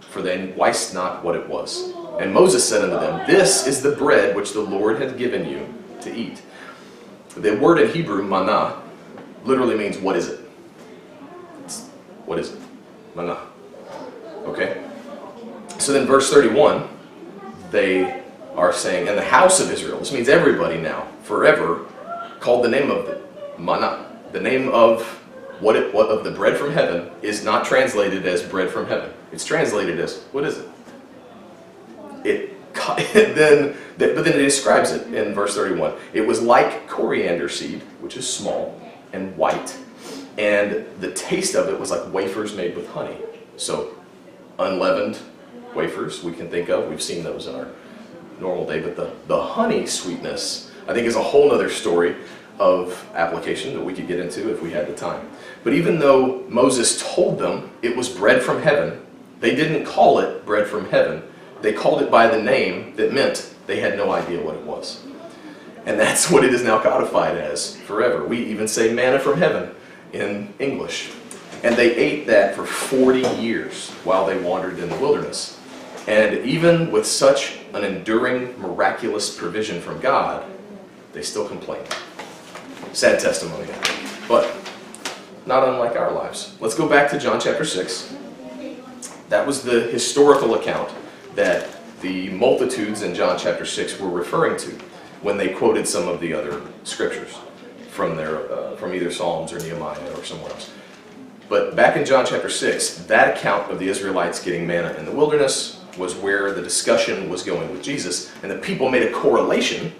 for 0.00 0.22
they 0.22 0.46
wist 0.56 0.94
not 0.94 1.22
what 1.22 1.36
it 1.36 1.48
was. 1.48 1.92
And 2.20 2.34
Moses 2.34 2.68
said 2.68 2.82
unto 2.82 3.00
them, 3.00 3.26
This 3.26 3.66
is 3.66 3.82
the 3.82 3.92
bread 3.92 4.36
which 4.36 4.52
the 4.52 4.60
Lord 4.60 5.00
hath 5.00 5.16
given 5.16 5.48
you 5.48 5.72
to 6.02 6.14
eat. 6.14 6.42
The 7.36 7.56
word 7.56 7.80
in 7.80 7.90
Hebrew, 7.90 8.22
manna, 8.22 8.80
literally 9.44 9.76
means 9.76 9.98
what 9.98 10.16
is 10.16 10.28
it? 10.28 10.40
It's, 11.64 11.88
what 12.26 12.38
is 12.38 12.52
it? 12.52 12.60
Manna. 13.14 13.38
Okay? 14.44 14.84
So 15.78 15.92
then, 15.92 16.06
verse 16.06 16.30
31, 16.30 16.86
they 17.70 18.22
are 18.54 18.72
saying, 18.72 19.08
and 19.08 19.16
the 19.16 19.24
house 19.24 19.58
of 19.60 19.70
Israel, 19.70 19.98
this 19.98 20.12
means 20.12 20.28
everybody 20.28 20.76
now, 20.76 21.08
forever, 21.22 21.86
called 22.38 22.64
the 22.64 22.68
name 22.68 22.90
of 22.90 23.08
it 23.08 23.20
manna. 23.60 24.06
The 24.32 24.40
name 24.40 24.68
of 24.68 25.02
what, 25.60 25.76
it, 25.76 25.92
what 25.94 26.08
of 26.08 26.24
the 26.24 26.30
bread 26.30 26.56
from 26.56 26.72
heaven 26.72 27.10
is 27.22 27.44
not 27.44 27.64
translated 27.64 28.26
as 28.26 28.42
bread 28.42 28.70
from 28.70 28.86
heaven. 28.86 29.12
It's 29.32 29.44
translated 29.44 30.00
as, 30.00 30.22
what 30.32 30.44
is 30.44 30.58
it? 30.58 30.68
It 32.24 32.56
then, 33.34 33.76
but 33.98 34.24
then 34.24 34.34
it 34.34 34.42
describes 34.42 34.92
it 34.92 35.12
in 35.12 35.34
verse 35.34 35.54
31. 35.54 35.94
It 36.12 36.22
was 36.22 36.40
like 36.40 36.88
coriander 36.88 37.48
seed, 37.48 37.82
which 38.00 38.16
is 38.16 38.32
small 38.32 38.80
and 39.12 39.36
white, 39.36 39.76
and 40.38 40.86
the 41.00 41.12
taste 41.12 41.54
of 41.54 41.68
it 41.68 41.78
was 41.78 41.90
like 41.90 42.12
wafers 42.12 42.54
made 42.54 42.76
with 42.76 42.88
honey. 42.88 43.16
So, 43.56 43.94
unleavened 44.58 45.18
wafers 45.74 46.22
we 46.22 46.32
can 46.32 46.48
think 46.48 46.68
of. 46.68 46.88
We've 46.88 47.02
seen 47.02 47.24
those 47.24 47.46
in 47.46 47.54
our 47.54 47.68
normal 48.40 48.66
day, 48.66 48.80
but 48.80 48.96
the, 48.96 49.10
the 49.26 49.40
honey 49.40 49.86
sweetness, 49.86 50.70
I 50.88 50.94
think, 50.94 51.06
is 51.06 51.16
a 51.16 51.22
whole 51.22 51.52
other 51.52 51.68
story 51.68 52.16
of 52.58 53.08
application 53.14 53.74
that 53.74 53.84
we 53.84 53.92
could 53.94 54.06
get 54.06 54.20
into 54.20 54.50
if 54.50 54.62
we 54.62 54.70
had 54.70 54.86
the 54.86 54.94
time. 54.94 55.28
But 55.64 55.72
even 55.72 55.98
though 55.98 56.44
Moses 56.48 57.02
told 57.14 57.38
them 57.38 57.70
it 57.82 57.96
was 57.96 58.08
bread 58.08 58.42
from 58.42 58.62
heaven, 58.62 59.04
they 59.40 59.54
didn't 59.54 59.84
call 59.84 60.18
it 60.18 60.44
bread 60.44 60.66
from 60.66 60.88
heaven. 60.90 61.22
They 61.62 61.72
called 61.72 62.02
it 62.02 62.10
by 62.10 62.26
the 62.26 62.42
name 62.42 62.94
that 62.96 63.12
meant 63.12 63.54
they 63.66 63.80
had 63.80 63.96
no 63.96 64.12
idea 64.12 64.42
what 64.42 64.56
it 64.56 64.64
was. 64.64 65.02
And 65.86 65.98
that's 65.98 66.30
what 66.30 66.44
it 66.44 66.52
is 66.52 66.62
now 66.62 66.80
codified 66.80 67.36
as 67.36 67.76
forever. 67.76 68.24
We 68.24 68.38
even 68.46 68.68
say 68.68 68.92
manna 68.92 69.18
from 69.18 69.38
heaven 69.38 69.74
in 70.12 70.52
English. 70.58 71.12
And 71.62 71.76
they 71.76 71.94
ate 71.94 72.26
that 72.26 72.54
for 72.54 72.64
40 72.64 73.20
years 73.40 73.90
while 74.04 74.24
they 74.26 74.40
wandered 74.40 74.78
in 74.78 74.88
the 74.88 74.96
wilderness. 74.96 75.58
And 76.06 76.44
even 76.46 76.90
with 76.90 77.06
such 77.06 77.58
an 77.74 77.84
enduring, 77.84 78.58
miraculous 78.60 79.36
provision 79.36 79.80
from 79.80 80.00
God, 80.00 80.44
they 81.12 81.22
still 81.22 81.46
complained. 81.46 81.86
Sad 82.92 83.20
testimony. 83.20 83.68
But 84.26 84.50
not 85.46 85.68
unlike 85.68 85.96
our 85.96 86.12
lives. 86.12 86.56
Let's 86.60 86.74
go 86.74 86.88
back 86.88 87.10
to 87.10 87.18
John 87.18 87.40
chapter 87.40 87.64
6. 87.64 88.14
That 89.28 89.46
was 89.46 89.62
the 89.62 89.82
historical 89.82 90.54
account 90.54 90.90
that 91.40 91.66
the 92.02 92.28
multitudes 92.28 93.00
in 93.00 93.14
John 93.14 93.38
chapter 93.38 93.64
6 93.64 93.98
were 93.98 94.10
referring 94.10 94.58
to 94.58 94.72
when 95.22 95.38
they 95.38 95.48
quoted 95.48 95.88
some 95.88 96.06
of 96.06 96.20
the 96.20 96.34
other 96.34 96.60
scriptures 96.84 97.34
from, 97.88 98.14
their, 98.14 98.52
uh, 98.52 98.76
from 98.76 98.92
either 98.92 99.10
Psalms 99.10 99.50
or 99.50 99.58
Nehemiah 99.60 99.98
or 100.18 100.22
somewhere 100.22 100.50
else. 100.52 100.70
But 101.48 101.74
back 101.74 101.96
in 101.96 102.04
John 102.04 102.26
chapter 102.26 102.50
6, 102.50 103.04
that 103.04 103.38
account 103.38 103.70
of 103.72 103.78
the 103.78 103.88
Israelites 103.88 104.44
getting 104.44 104.66
manna 104.66 104.92
in 104.98 105.06
the 105.06 105.12
wilderness 105.12 105.80
was 105.96 106.14
where 106.14 106.52
the 106.52 106.60
discussion 106.60 107.30
was 107.30 107.42
going 107.42 107.70
with 107.72 107.82
Jesus, 107.82 108.30
and 108.42 108.50
the 108.50 108.58
people 108.58 108.90
made 108.90 109.04
a 109.04 109.10
correlation 109.10 109.92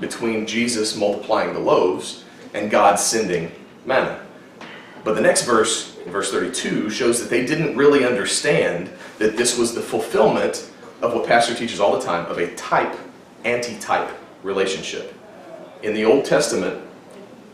between 0.00 0.48
Jesus 0.48 0.96
multiplying 0.96 1.54
the 1.54 1.60
loaves 1.60 2.24
and 2.54 2.72
God 2.72 2.96
sending 2.96 3.52
manna. 3.84 4.25
But 5.06 5.14
the 5.14 5.20
next 5.20 5.44
verse, 5.44 5.92
verse 6.08 6.32
32, 6.32 6.90
shows 6.90 7.20
that 7.20 7.30
they 7.30 7.46
didn't 7.46 7.76
really 7.76 8.04
understand 8.04 8.90
that 9.18 9.36
this 9.36 9.56
was 9.56 9.72
the 9.72 9.80
fulfillment 9.80 10.68
of 11.00 11.14
what 11.14 11.24
Pastor 11.28 11.54
teaches 11.54 11.78
all 11.78 11.96
the 11.96 12.04
time 12.04 12.26
of 12.26 12.38
a 12.38 12.52
type 12.56 12.92
anti 13.44 13.78
type 13.78 14.10
relationship. 14.42 15.14
In 15.84 15.94
the 15.94 16.04
Old 16.04 16.24
Testament, 16.24 16.82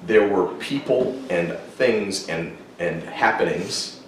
there 0.07 0.27
were 0.27 0.55
people 0.55 1.23
and 1.29 1.53
things 1.77 2.27
and, 2.31 2.57
and 2.79 3.03
happenings 3.03 4.01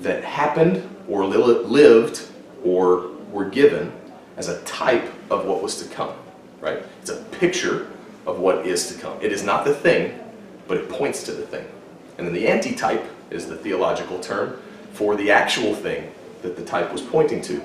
that 0.00 0.24
happened 0.24 0.82
or 1.08 1.24
lived 1.26 2.26
or 2.64 3.12
were 3.30 3.48
given 3.48 3.92
as 4.36 4.48
a 4.48 4.60
type 4.62 5.12
of 5.30 5.46
what 5.46 5.62
was 5.62 5.80
to 5.80 5.88
come, 5.94 6.12
right? 6.60 6.82
It's 7.02 7.10
a 7.10 7.22
picture 7.38 7.86
of 8.26 8.40
what 8.40 8.66
is 8.66 8.88
to 8.88 9.00
come. 9.00 9.16
It 9.22 9.30
is 9.30 9.44
not 9.44 9.64
the 9.64 9.74
thing, 9.74 10.18
but 10.66 10.76
it 10.76 10.88
points 10.88 11.22
to 11.26 11.30
the 11.30 11.46
thing. 11.46 11.68
And 12.18 12.26
then 12.26 12.34
the 12.34 12.48
antitype 12.48 13.04
is 13.30 13.46
the 13.46 13.56
theological 13.56 14.18
term 14.20 14.60
for 14.92 15.16
the 15.16 15.30
actual 15.30 15.74
thing 15.74 16.12
that 16.42 16.56
the 16.56 16.64
type 16.64 16.92
was 16.92 17.02
pointing 17.02 17.42
to. 17.42 17.62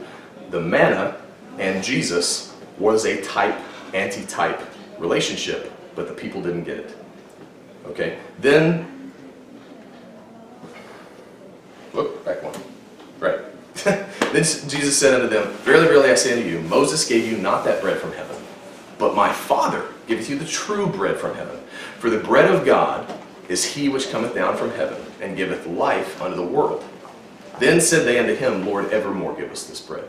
The 0.50 0.60
manna 0.60 1.18
and 1.60 1.84
Jesus 1.84 2.56
was 2.78 3.06
a 3.06 3.22
type 3.22 3.58
anti-type 3.94 4.62
relationship, 4.98 5.72
but 5.96 6.08
the 6.08 6.14
people 6.14 6.42
didn't 6.42 6.64
get 6.64 6.78
it. 6.78 6.98
Okay? 7.88 8.20
Then, 8.40 9.12
look, 11.94 12.24
back 12.26 12.42
one. 12.44 12.54
Right. 13.20 13.40
then 13.84 14.44
Jesus 14.44 14.98
said 14.98 15.14
unto 15.14 15.28
them, 15.28 15.52
Verily, 15.64 15.88
verily, 15.88 16.10
I 16.10 16.16
say 16.16 16.34
unto 16.34 16.48
you, 16.48 16.62
Moses 16.62 17.08
gave 17.08 17.30
you 17.30 17.38
not 17.38 17.64
that 17.66 17.82
bread 17.82 18.00
from 18.00 18.14
heaven, 18.14 18.38
but 18.98 19.16
my 19.16 19.32
Father 19.32 19.86
giveth 20.08 20.30
you 20.30 20.38
the 20.38 20.46
true 20.46 20.88
bread 20.88 21.18
from 21.18 21.36
heaven. 21.36 21.60
For 22.00 22.10
the 22.10 22.20
bread 22.20 22.50
of 22.54 22.66
God 22.66 23.19
is 23.50 23.66
he 23.66 23.90
which 23.90 24.12
cometh 24.12 24.34
down 24.34 24.56
from 24.56 24.70
heaven, 24.72 25.04
and 25.22 25.36
giveth 25.36 25.66
life 25.68 26.22
unto 26.22 26.38
the 26.38 26.44
world. 26.44 26.84
Then 27.60 27.82
said 27.82 28.06
they 28.06 28.20
unto 28.20 28.36
him, 28.36 28.66
Lord, 28.66 28.90
evermore 28.92 29.36
give 29.36 29.52
us 29.52 29.66
this 29.66 29.82
bread. 29.82 30.08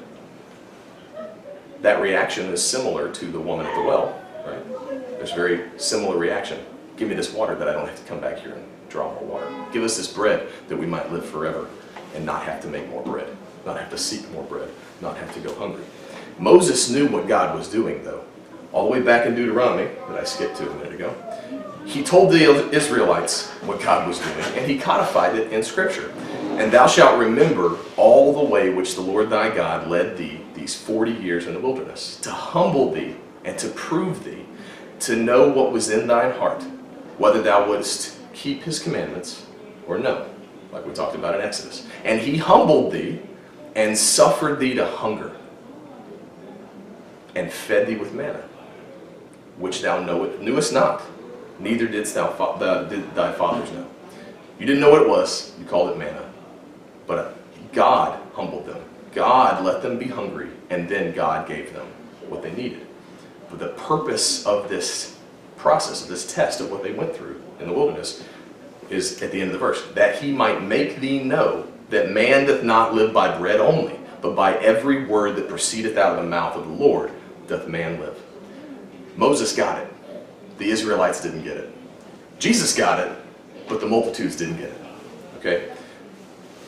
That 1.80 2.00
reaction 2.00 2.47
is 2.52 2.62
similar 2.62 3.11
to 3.11 3.26
the 3.26 3.40
woman 3.40 3.66
at 3.66 3.75
the 3.75 3.82
well, 3.82 4.23
right? 4.47 5.09
There's 5.16 5.32
a 5.32 5.35
very 5.35 5.70
similar 5.78 6.16
reaction. 6.16 6.64
Give 6.97 7.09
me 7.09 7.14
this 7.14 7.32
water 7.32 7.54
that 7.54 7.66
I 7.66 7.73
don't 7.73 7.88
have 7.88 7.99
to 7.99 8.04
come 8.04 8.20
back 8.20 8.38
here 8.38 8.52
and 8.52 8.64
draw 8.90 9.12
more 9.14 9.25
water. 9.25 9.66
Give 9.73 9.82
us 9.82 9.97
this 9.97 10.12
bread 10.12 10.49
that 10.68 10.76
we 10.76 10.87
might 10.87 11.11
live 11.11 11.25
forever 11.25 11.68
and 12.14 12.26
not 12.26 12.42
have 12.42 12.61
to 12.62 12.68
make 12.68 12.88
more 12.90 13.02
bread, 13.02 13.35
not 13.64 13.78
have 13.78 13.90
to 13.90 13.99
seek 13.99 14.30
more 14.32 14.44
bread, 14.44 14.68
not 15.00 15.16
have 15.16 15.32
to 15.35 15.40
go 15.40 15.54
hungry. 15.54 15.85
Moses 16.38 16.90
knew 16.90 17.09
what 17.09 17.26
God 17.26 17.56
was 17.56 17.68
doing, 17.68 18.04
though. 18.04 18.25
All 18.73 18.85
the 18.85 18.90
way 18.90 19.00
back 19.00 19.26
in 19.26 19.35
Deuteronomy, 19.35 19.90
that 20.09 20.18
I 20.18 20.25
skipped 20.25 20.56
to 20.59 20.70
a 20.70 20.75
minute 20.76 20.94
ago, 20.94 21.14
he 21.85 22.03
told 22.03 22.33
the 22.33 22.71
Israelites 22.75 23.49
what 23.63 23.81
God 23.81 24.07
was 24.07 24.19
doing, 24.19 24.45
and 24.57 24.71
he 24.71 24.79
codified 24.79 25.37
it 25.37 25.53
in 25.53 25.63
Scripture. 25.63 26.13
And 26.59 26.71
thou 26.71 26.87
shalt 26.87 27.19
remember 27.19 27.79
all 27.97 28.33
the 28.35 28.45
way 28.45 28.71
which 28.71 28.95
the 28.95 29.01
Lord 29.01 29.31
thy 29.31 29.55
God 29.55 29.89
led 29.89 30.17
thee 30.17 30.41
these 30.55 30.75
forty 30.75 31.13
years 31.13 31.47
in 31.47 31.55
the 31.55 31.61
wilderness, 31.61 32.17
to 32.21 32.31
humble 32.31 32.93
thee 32.93 33.17
and 33.45 33.59
to 33.59 33.69
prove 33.71 34.25
thee, 34.25 34.45
to 35.01 35.17
know 35.17 35.49
what 35.49 35.73
was 35.73 35.89
in 35.89 36.07
thine 36.07 36.33
heart, 36.33 36.63
whether 37.17 37.41
thou 37.41 37.67
wouldst 37.67 38.19
keep 38.35 38.63
his 38.63 38.79
commandments 38.79 39.47
or 39.87 39.99
no, 39.99 40.29
like 40.73 40.85
we 40.87 40.93
talked 40.93 41.15
about 41.15 41.35
in 41.35 41.41
Exodus. 41.41 41.87
And 42.05 42.21
he 42.21 42.37
humbled 42.37 42.93
thee 42.93 43.21
and 43.75 43.97
suffered 43.97 44.59
thee 44.59 44.75
to 44.75 44.87
hunger, 44.87 45.37
and 47.35 47.51
fed 47.51 47.87
thee 47.87 47.97
with 47.97 48.13
manna, 48.13 48.43
which 49.57 49.81
thou 49.81 50.01
knewest 50.01 50.73
not 50.75 51.03
neither 51.61 51.87
didst 51.87 52.14
thou 52.14 52.29
fa- 52.29 52.59
the, 52.59 52.95
did 52.95 53.14
thy 53.14 53.33
fathers 53.33 53.71
know. 53.73 53.87
You 54.59 54.67
didn't 54.67 54.81
know 54.81 54.90
what 54.90 55.02
it 55.02 55.09
was, 55.09 55.55
you 55.59 55.64
called 55.64 55.90
it 55.90 55.99
manna. 55.99 56.31
But 57.07 57.19
uh, 57.19 57.33
God 57.73 58.21
humbled 58.35 58.67
them. 58.67 58.83
God 59.12 59.64
let 59.64 59.83
them 59.83 59.99
be 59.99 60.07
hungry, 60.07 60.50
and 60.71 60.88
then 60.88 61.14
God 61.14 61.49
gave 61.49 61.73
them 61.73 61.87
what 62.29 62.43
they 62.43 62.52
needed. 62.52 62.87
But 63.49 63.59
the 63.59 63.69
purpose 63.69 64.47
of 64.47 64.69
this 64.69 65.19
process, 65.57 66.02
of 66.02 66.09
this 66.09 66.33
test 66.33 66.61
of 66.61 66.71
what 66.71 66.83
they 66.83 66.93
went 66.93 67.14
through 67.14 67.43
in 67.59 67.67
the 67.69 67.73
wilderness, 67.73 68.25
is 68.88 69.23
at 69.23 69.31
the 69.31 69.40
end 69.40 69.49
of 69.49 69.52
the 69.52 69.59
verse 69.59 69.85
that 69.95 70.21
he 70.21 70.33
might 70.33 70.62
make 70.62 71.00
thee 71.00 71.23
know 71.23 71.67
that 71.90 72.11
man 72.11 72.47
doth 72.47 72.62
not 72.62 72.95
live 72.95 73.12
by 73.12 73.37
bread 73.37 73.61
only, 73.61 73.99
but 74.21 74.37
by 74.37 74.55
every 74.57 75.05
word 75.07 75.37
that 75.37 75.49
proceedeth 75.49 75.97
out 75.97 76.17
of 76.17 76.23
the 76.23 76.29
mouth 76.29 76.57
of 76.57 76.67
the 76.67 76.73
Lord 76.73 77.11
doth 77.47 77.69
man 77.69 77.99
live. 78.00 78.19
Moses 79.17 79.55
got 79.55 79.79
it. 79.79 79.89
The 80.61 80.71
Israelites 80.71 81.23
didn't 81.23 81.43
get 81.43 81.57
it. 81.57 81.75
Jesus 82.38 82.76
got 82.76 83.00
it, 83.00 83.11
but 83.67 83.81
the 83.81 83.87
multitudes 83.87 84.37
didn't 84.37 84.59
get 84.59 84.69
it. 84.69 84.81
Okay? 85.38 85.73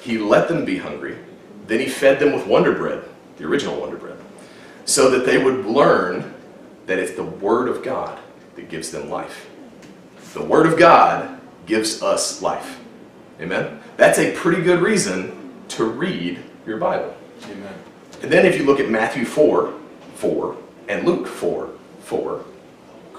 He 0.01 0.17
let 0.17 0.49
them 0.49 0.65
be 0.65 0.79
hungry. 0.79 1.19
Then 1.67 1.79
he 1.79 1.89
fed 1.89 2.19
them 2.19 2.33
with 2.33 2.47
Wonder 2.47 2.73
Bread, 2.73 3.05
the 3.37 3.45
original 3.45 3.79
Wonder 3.79 3.99
Bread, 3.99 4.17
so 4.87 5.11
that 5.11 5.27
they 5.27 5.37
would 5.37 5.67
learn 5.67 6.33
that 6.87 6.99
it's 6.99 7.13
the 7.13 7.23
Word 7.23 7.69
of 7.69 7.83
God 7.83 8.19
that 8.57 8.71
gives 8.71 8.91
them 8.91 9.11
life. 9.11 9.51
The 10.33 10.43
Word 10.43 10.65
of 10.65 10.79
God 10.79 11.39
gives 11.67 12.03
us 12.03 12.41
life. 12.41 12.81
Amen? 13.43 13.79
That's 13.99 14.19
a 14.19 14.35
pretty 14.35 14.63
good 14.63 14.81
reason 14.81 15.53
to 15.69 15.85
read 15.85 16.41
your 16.67 16.79
Bible. 16.79 17.15
Amen. 17.45 17.75
And 18.23 18.33
then 18.33 18.47
if 18.47 18.57
you 18.57 18.65
look 18.65 18.81
at 18.81 18.89
Matthew 18.89 19.27
4, 19.27 19.75
4, 20.15 20.57
and 20.89 21.07
Luke 21.07 21.27
4, 21.27 21.69
4, 22.05 22.45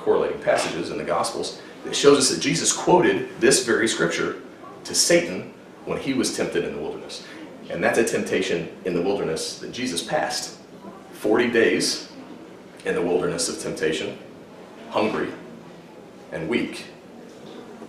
correlating 0.04 0.42
passages 0.42 0.90
in 0.90 0.98
the 0.98 1.04
Gospels, 1.04 1.62
it 1.86 1.96
shows 1.96 2.18
us 2.18 2.30
that 2.30 2.42
Jesus 2.42 2.72
quoted 2.72 3.30
this 3.40 3.66
very 3.66 3.88
scripture 3.88 4.42
to 4.84 4.96
Satan 4.96 5.54
when 5.86 6.00
he 6.00 6.14
was 6.14 6.36
tempted 6.36 6.64
in 6.64 6.76
the 6.76 6.82
wilderness. 6.82 7.26
And 7.70 7.84
that's 7.84 7.98
a 7.98 8.04
temptation 8.04 8.70
in 8.86 8.94
the 8.94 9.02
wilderness 9.02 9.60
that 9.60 9.72
Jesus 9.72 10.04
passed. 10.04 10.60
40 11.14 11.52
days 11.52 12.10
in 12.86 12.96
the 12.96 13.02
wilderness 13.02 13.48
of 13.50 13.60
temptation, 13.60 14.18
hungry 14.90 15.30
and 16.32 16.50
weak, 16.50 16.86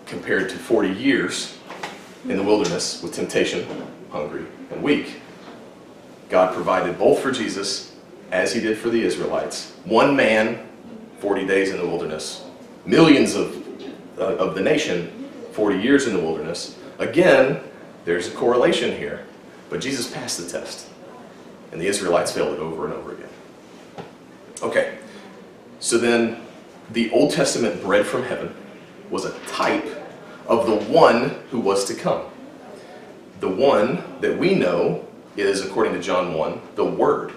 compared 0.06 0.48
to 0.50 0.56
40 0.56 0.90
years 0.90 1.56
in 2.28 2.36
the 2.36 2.42
wilderness 2.42 3.02
with 3.02 3.12
temptation, 3.12 3.66
hungry 4.10 4.46
and 4.70 4.82
weak. 4.82 5.20
God 6.28 6.54
provided 6.54 6.98
both 6.98 7.20
for 7.20 7.32
Jesus 7.32 7.94
as 8.30 8.52
he 8.52 8.60
did 8.60 8.78
for 8.78 8.90
the 8.90 9.02
Israelites. 9.02 9.72
One 9.84 10.16
man, 10.16 10.66
40 11.24 11.46
days 11.46 11.70
in 11.70 11.78
the 11.78 11.86
wilderness. 11.86 12.44
Millions 12.84 13.34
of, 13.34 13.56
uh, 14.18 14.36
of 14.36 14.54
the 14.54 14.60
nation, 14.60 15.26
40 15.52 15.78
years 15.78 16.06
in 16.06 16.12
the 16.12 16.20
wilderness. 16.20 16.76
Again, 16.98 17.60
there's 18.04 18.28
a 18.28 18.30
correlation 18.32 18.94
here. 18.94 19.24
But 19.70 19.80
Jesus 19.80 20.12
passed 20.12 20.36
the 20.36 20.46
test. 20.46 20.86
And 21.72 21.80
the 21.80 21.86
Israelites 21.86 22.30
failed 22.30 22.52
it 22.52 22.60
over 22.60 22.84
and 22.84 22.92
over 22.92 23.14
again. 23.14 23.30
Okay, 24.60 24.98
so 25.80 25.96
then 25.96 26.42
the 26.90 27.10
Old 27.10 27.32
Testament 27.32 27.80
bread 27.80 28.04
from 28.04 28.24
heaven 28.24 28.54
was 29.08 29.24
a 29.24 29.32
type 29.46 29.86
of 30.46 30.66
the 30.66 30.76
one 30.92 31.30
who 31.50 31.58
was 31.58 31.86
to 31.86 31.94
come. 31.94 32.26
The 33.40 33.48
one 33.48 34.04
that 34.20 34.36
we 34.36 34.54
know 34.54 35.06
is, 35.38 35.64
according 35.64 35.94
to 35.94 36.02
John 36.02 36.34
1, 36.34 36.60
the 36.74 36.84
Word 36.84 37.32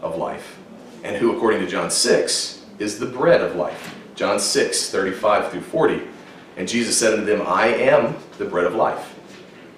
of 0.00 0.16
life, 0.16 0.58
and 1.02 1.16
who, 1.16 1.36
according 1.36 1.60
to 1.62 1.66
John 1.66 1.90
6, 1.90 2.59
is 2.80 2.98
the 2.98 3.06
bread 3.06 3.40
of 3.40 3.54
life. 3.54 3.94
John 4.16 4.40
6, 4.40 4.90
35 4.90 5.52
through 5.52 5.60
40. 5.60 6.02
And 6.56 6.68
Jesus 6.68 6.98
said 6.98 7.12
unto 7.12 7.24
them, 7.24 7.46
I 7.46 7.68
am 7.68 8.16
the 8.38 8.44
bread 8.44 8.66
of 8.66 8.74
life. 8.74 9.14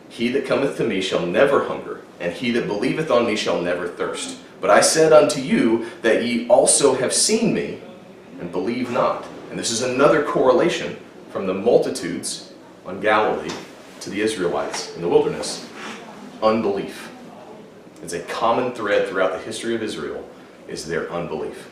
He 0.08 0.28
that 0.28 0.46
cometh 0.46 0.76
to 0.78 0.84
me 0.84 1.00
shall 1.00 1.26
never 1.26 1.64
hunger, 1.64 2.00
and 2.20 2.32
he 2.32 2.50
that 2.52 2.66
believeth 2.66 3.10
on 3.10 3.26
me 3.26 3.36
shall 3.36 3.60
never 3.60 3.88
thirst. 3.88 4.38
But 4.60 4.70
I 4.70 4.80
said 4.80 5.12
unto 5.12 5.40
you 5.40 5.86
that 6.02 6.24
ye 6.24 6.48
also 6.48 6.94
have 6.94 7.12
seen 7.12 7.52
me, 7.52 7.80
and 8.40 8.52
believe 8.52 8.90
not. 8.90 9.26
And 9.50 9.58
this 9.58 9.70
is 9.70 9.82
another 9.82 10.22
correlation 10.22 10.96
from 11.30 11.46
the 11.46 11.54
multitudes 11.54 12.52
on 12.84 13.00
Galilee 13.00 13.54
to 14.00 14.10
the 14.10 14.20
Israelites 14.20 14.94
in 14.94 15.02
the 15.02 15.08
wilderness. 15.08 15.68
Unbelief. 16.42 17.10
It's 18.02 18.12
a 18.12 18.22
common 18.22 18.72
thread 18.72 19.08
throughout 19.08 19.32
the 19.32 19.38
history 19.38 19.74
of 19.74 19.82
Israel 19.82 20.28
is 20.68 20.86
their 20.86 21.10
unbelief. 21.10 21.71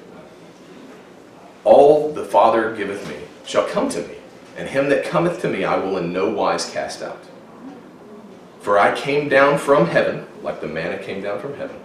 All 1.65 2.13
the 2.13 2.25
Father 2.25 2.75
giveth 2.75 3.09
me 3.09 3.17
shall 3.45 3.67
come 3.67 3.89
to 3.91 4.01
me, 4.07 4.15
and 4.57 4.69
him 4.69 4.89
that 4.89 5.05
cometh 5.05 5.41
to 5.43 5.49
me 5.49 5.65
I 5.65 5.77
will 5.77 5.99
in 5.99 6.13
no 6.13 6.31
wise 6.31 6.71
cast 6.71 7.03
out. 7.03 7.23
For 8.61 8.79
I 8.79 8.95
came 8.95 9.29
down 9.29 9.59
from 9.59 9.87
heaven, 9.87 10.27
like 10.43 10.61
the 10.61 10.69
manna 10.69 10.99
came 10.99 11.23
down 11.23 11.41
from 11.41 11.57
heaven, 11.57 11.77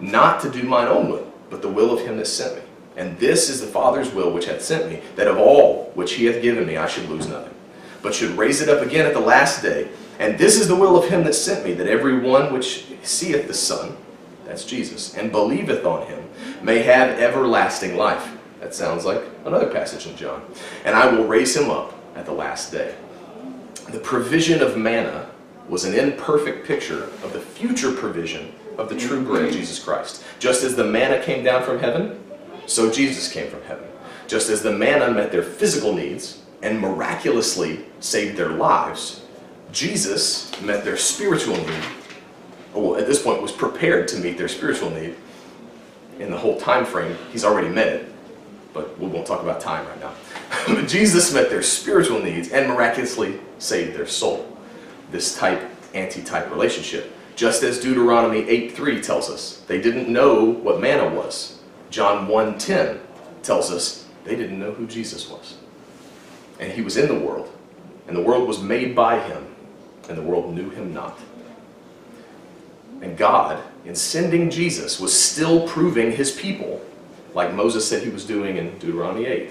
not 0.00 0.40
to 0.42 0.50
do 0.50 0.62
mine 0.62 0.88
own 0.88 1.10
will, 1.10 1.32
but 1.50 1.62
the 1.62 1.68
will 1.68 1.92
of 1.92 2.04
him 2.04 2.16
that 2.18 2.26
sent 2.26 2.56
me. 2.56 2.62
And 2.96 3.18
this 3.18 3.48
is 3.48 3.60
the 3.60 3.66
Father's 3.66 4.12
will 4.12 4.32
which 4.32 4.46
hath 4.46 4.62
sent 4.62 4.90
me, 4.90 5.02
that 5.16 5.28
of 5.28 5.38
all 5.38 5.92
which 5.94 6.14
he 6.14 6.26
hath 6.26 6.42
given 6.42 6.66
me 6.66 6.76
I 6.76 6.88
should 6.88 7.08
lose 7.08 7.28
nothing, 7.28 7.54
but 8.02 8.14
should 8.14 8.36
raise 8.36 8.60
it 8.60 8.68
up 8.68 8.84
again 8.84 9.06
at 9.06 9.14
the 9.14 9.20
last 9.20 9.62
day. 9.62 9.88
And 10.18 10.36
this 10.36 10.58
is 10.58 10.66
the 10.66 10.76
will 10.76 10.96
of 10.96 11.08
him 11.08 11.24
that 11.24 11.34
sent 11.34 11.64
me, 11.64 11.72
that 11.74 11.86
every 11.86 12.18
one 12.18 12.52
which 12.52 12.86
seeth 13.02 13.46
the 13.46 13.54
Son, 13.54 13.96
that's 14.44 14.64
Jesus, 14.64 15.14
and 15.14 15.30
believeth 15.30 15.84
on 15.84 16.06
him, 16.06 16.24
may 16.62 16.80
have 16.82 17.18
everlasting 17.20 17.96
life. 17.96 18.36
That 18.60 18.74
sounds 18.74 19.04
like 19.04 19.22
another 19.44 19.66
passage 19.66 20.06
in 20.06 20.16
John. 20.16 20.42
And 20.84 20.94
I 20.94 21.10
will 21.10 21.26
raise 21.26 21.56
him 21.56 21.70
up 21.70 21.94
at 22.16 22.26
the 22.26 22.32
last 22.32 22.72
day. 22.72 22.94
The 23.90 24.00
provision 24.00 24.62
of 24.62 24.76
manna 24.76 25.30
was 25.68 25.84
an 25.84 25.94
imperfect 25.94 26.66
picture 26.66 27.04
of 27.22 27.32
the 27.32 27.40
future 27.40 27.92
provision 27.92 28.52
of 28.76 28.88
the 28.88 28.96
true 28.96 29.22
bread, 29.22 29.52
Jesus 29.52 29.82
Christ. 29.82 30.24
Just 30.38 30.62
as 30.62 30.76
the 30.76 30.84
manna 30.84 31.22
came 31.22 31.44
down 31.44 31.62
from 31.62 31.78
heaven, 31.78 32.22
so 32.66 32.90
Jesus 32.90 33.30
came 33.30 33.50
from 33.50 33.62
heaven. 33.62 33.86
Just 34.26 34.50
as 34.50 34.62
the 34.62 34.72
manna 34.72 35.10
met 35.10 35.32
their 35.32 35.42
physical 35.42 35.94
needs 35.94 36.42
and 36.62 36.80
miraculously 36.80 37.84
saved 38.00 38.36
their 38.36 38.50
lives, 38.50 39.24
Jesus 39.72 40.50
met 40.62 40.84
their 40.84 40.96
spiritual 40.96 41.56
need, 41.56 41.84
or 42.74 42.92
well, 42.92 43.00
at 43.00 43.06
this 43.06 43.22
point 43.22 43.42
was 43.42 43.52
prepared 43.52 44.08
to 44.08 44.18
meet 44.18 44.38
their 44.38 44.48
spiritual 44.48 44.90
need. 44.90 45.14
In 46.18 46.30
the 46.30 46.36
whole 46.36 46.58
time 46.58 46.84
frame, 46.84 47.16
he's 47.32 47.44
already 47.44 47.68
met 47.68 47.88
it, 47.88 48.07
but 48.72 48.98
we 48.98 49.06
won't 49.08 49.26
talk 49.26 49.42
about 49.42 49.60
time 49.60 49.86
right 49.86 50.00
now. 50.00 50.84
Jesus 50.86 51.32
met 51.32 51.50
their 51.50 51.62
spiritual 51.62 52.20
needs 52.20 52.50
and 52.50 52.68
miraculously 52.68 53.40
saved 53.58 53.96
their 53.96 54.06
soul. 54.06 54.56
This 55.10 55.36
type 55.36 55.62
anti-type 55.94 56.50
relationship. 56.50 57.12
Just 57.36 57.62
as 57.62 57.78
Deuteronomy 57.78 58.42
8.3 58.42 59.02
tells 59.02 59.30
us, 59.30 59.62
they 59.68 59.80
didn't 59.80 60.08
know 60.08 60.44
what 60.44 60.80
manna 60.80 61.08
was. 61.08 61.60
John 61.90 62.28
1.10 62.28 63.00
tells 63.42 63.70
us 63.70 64.06
they 64.24 64.36
didn't 64.36 64.58
know 64.58 64.72
who 64.72 64.86
Jesus 64.86 65.28
was. 65.28 65.56
And 66.60 66.72
he 66.72 66.82
was 66.82 66.96
in 66.96 67.08
the 67.08 67.18
world, 67.18 67.50
and 68.06 68.16
the 68.16 68.22
world 68.22 68.48
was 68.48 68.60
made 68.60 68.94
by 68.94 69.20
him, 69.20 69.46
and 70.08 70.18
the 70.18 70.22
world 70.22 70.52
knew 70.54 70.70
him 70.70 70.92
not. 70.92 71.18
And 73.00 73.16
God, 73.16 73.62
in 73.84 73.94
sending 73.94 74.50
Jesus, 74.50 74.98
was 74.98 75.16
still 75.16 75.68
proving 75.68 76.10
his 76.10 76.32
people, 76.32 76.84
like 77.34 77.54
Moses 77.54 77.88
said 77.88 78.02
he 78.02 78.10
was 78.10 78.24
doing 78.24 78.56
in 78.56 78.78
Deuteronomy 78.78 79.26
8, 79.26 79.50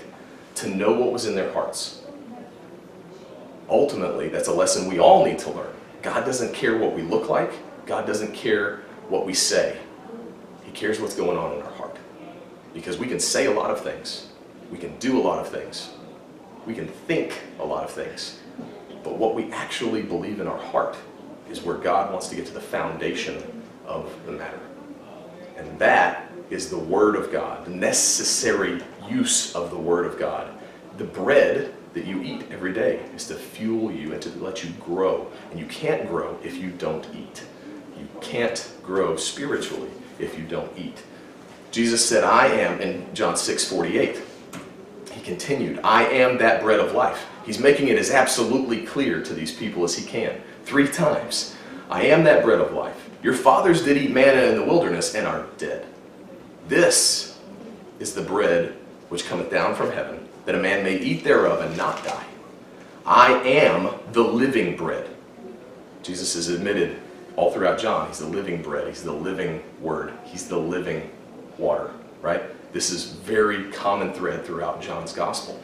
to 0.56 0.70
know 0.70 0.92
what 0.92 1.12
was 1.12 1.26
in 1.26 1.36
their 1.36 1.52
hearts. 1.54 2.02
Ultimately, 3.70 4.30
that's 4.30 4.48
a 4.48 4.54
lesson 4.54 4.90
we 4.90 5.00
all 5.00 5.26
need 5.26 5.40
to 5.40 5.52
learn. 5.52 5.74
God 6.02 6.26
doesn't 6.26 6.54
care 6.54 6.78
what 6.78 6.94
we 6.94 7.02
look 7.02 7.30
like. 7.30 7.52
God 7.86 8.06
doesn't 8.06 8.34
care 8.34 8.78
what 9.10 9.26
we 9.26 9.34
say. 9.34 9.78
He 10.64 10.72
cares 10.72 11.00
what's 11.00 11.16
going 11.16 11.38
on 11.38 11.54
in 11.54 11.62
our 11.62 11.72
heart. 11.74 11.96
Because 12.74 12.98
we 12.98 13.08
can 13.08 13.20
say 13.20 13.46
a 13.46 13.52
lot 13.52 13.72
of 13.72 13.82
things. 13.82 14.30
We 14.72 14.78
can 14.78 14.98
do 15.00 15.20
a 15.20 15.22
lot 15.22 15.40
of 15.40 15.50
things. 15.50 15.90
We 16.66 16.74
can 16.74 16.88
think 16.88 17.40
a 17.60 17.66
lot 17.66 17.84
of 17.84 17.92
things. 17.92 18.40
But 19.04 19.18
what 19.18 19.36
we 19.36 19.52
actually 19.52 20.02
believe 20.02 20.40
in 20.40 20.48
our 20.48 20.58
heart 20.58 20.98
is 21.50 21.62
where 21.62 21.78
God 21.78 22.12
wants 22.12 22.28
to 22.28 22.36
get 22.36 22.46
to 22.48 22.54
the 22.54 22.62
foundation 22.62 23.64
of 23.86 24.14
the 24.26 24.34
matter. 24.34 24.60
And 25.56 25.80
that 25.80 26.27
is 26.50 26.70
the 26.70 26.78
Word 26.78 27.16
of 27.16 27.32
God, 27.32 27.66
the 27.66 27.72
necessary 27.72 28.82
use 29.10 29.56
of 29.56 29.70
the 29.70 29.78
Word 29.78 30.06
of 30.06 30.18
God. 30.18 30.50
The 30.98 31.04
bread 31.04 31.74
that 31.94 32.06
you 32.06 32.22
eat 32.22 32.44
every 32.52 32.74
day 32.74 33.00
is 33.16 33.28
to 33.28 33.36
fuel 33.36 33.92
you 33.92 34.14
and 34.14 34.22
to 34.22 34.30
let 34.40 34.64
you 34.64 34.70
grow. 34.80 35.28
And 35.52 35.60
you 35.60 35.66
can't 35.66 36.08
grow 36.08 36.38
if 36.44 36.58
you 36.58 36.70
don't 36.72 37.06
eat. 37.16 37.44
You 37.98 38.08
can't 38.22 38.72
grow 38.84 39.16
spiritually 39.16 39.90
if 40.20 40.38
you 40.38 40.46
don't 40.46 40.72
eat. 40.78 41.04
Jesus 41.72 42.08
said, 42.08 42.24
I 42.24 42.48
am, 42.48 42.80
in 42.82 43.14
John 43.14 43.36
6 43.36 43.70
48. 43.70 44.22
He 45.12 45.22
continued, 45.22 45.80
I 45.84 46.06
am 46.06 46.38
that 46.38 46.62
bread 46.62 46.80
of 46.80 46.94
life. 46.94 47.28
He's 47.46 47.60
making 47.60 47.88
it 47.88 47.98
as 47.98 48.12
absolutely 48.12 48.86
clear 48.86 49.22
to 49.24 49.34
these 49.34 49.54
people 49.54 49.84
as 49.84 49.96
he 49.96 50.06
can. 50.06 50.42
Three 50.66 50.88
times. 50.88 51.56
I 51.90 52.04
am 52.04 52.24
that 52.26 52.44
bread 52.44 52.60
of 52.60 52.74
life. 52.74 53.10
Your 53.24 53.34
fathers 53.34 53.84
did 53.84 53.98
eat 53.98 54.12
manna 54.12 54.42
in 54.44 54.56
the 54.56 54.66
wilderness 54.66 55.16
and 55.16 55.26
are 55.26 55.48
dead. 55.58 55.86
This 56.68 57.38
is 58.00 58.14
the 58.14 58.22
bread 58.22 58.76
which 59.10 59.26
cometh 59.26 59.50
down 59.50 59.74
from 59.76 59.92
heaven, 59.92 60.28
that 60.46 60.56
a 60.56 60.60
man 60.60 60.84
may 60.84 60.98
eat 60.98 61.24
thereof 61.24 61.62
and 61.62 61.78
not 61.78 62.04
die. 62.04 62.26
I 63.06 63.34
am 63.44 63.94
the 64.12 64.24
living 64.24 64.76
bread. 64.76 65.08
Jesus 66.04 66.36
is 66.36 66.50
admitted 66.50 67.00
all 67.38 67.52
throughout 67.52 67.80
John. 67.80 68.08
He's 68.08 68.20
the 68.20 68.28
living 68.28 68.62
bread. 68.62 68.88
He's 68.88 69.04
the 69.04 69.14
living 69.14 69.64
word. 69.80 70.14
He's 70.26 70.48
the 70.48 70.58
living 70.58 71.10
water, 71.58 71.92
right? 72.22 72.44
This 72.74 72.90
is 72.90 73.06
very 73.06 73.72
common 73.72 74.12
thread 74.14 74.46
throughout 74.46 74.82
John's 74.82 75.14
gospel, 75.14 75.56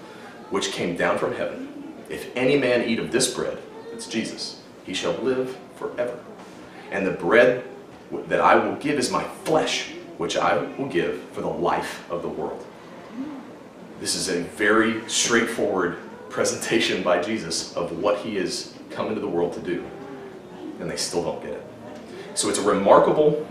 which 0.51 0.71
came 0.71 0.95
down 0.95 1.17
from 1.17 1.33
heaven. 1.33 1.93
If 2.09 2.33
any 2.35 2.57
man 2.57 2.87
eat 2.87 2.99
of 2.99 3.11
this 3.11 3.33
bread, 3.33 3.57
that's 3.91 4.07
Jesus, 4.07 4.61
he 4.85 4.93
shall 4.93 5.13
live 5.13 5.57
forever. 5.75 6.17
And 6.91 7.05
the 7.05 7.11
bread 7.11 7.65
that 8.27 8.39
I 8.39 8.55
will 8.55 8.75
give 8.75 8.99
is 8.99 9.11
my 9.11 9.23
flesh, 9.43 9.91
which 10.23 10.37
I 10.37 10.55
will 10.77 10.87
give 10.87 11.21
for 11.33 11.41
the 11.41 11.49
life 11.49 12.09
of 12.09 12.21
the 12.21 12.29
world. 12.29 12.65
This 13.99 14.15
is 14.15 14.29
a 14.29 14.43
very 14.55 15.07
straightforward 15.09 15.97
presentation 16.29 17.03
by 17.03 17.21
Jesus 17.21 17.75
of 17.75 17.99
what 18.01 18.19
he 18.19 18.37
is 18.37 18.73
come 18.89 19.09
into 19.09 19.19
the 19.19 19.27
world 19.27 19.51
to 19.53 19.59
do. 19.59 19.83
and 20.79 20.89
they 20.89 20.95
still 20.95 21.23
don't 21.23 21.41
get 21.41 21.51
it. 21.51 21.67
So 22.35 22.47
it's 22.49 22.57
a 22.57 22.63
remarkable 22.63 23.45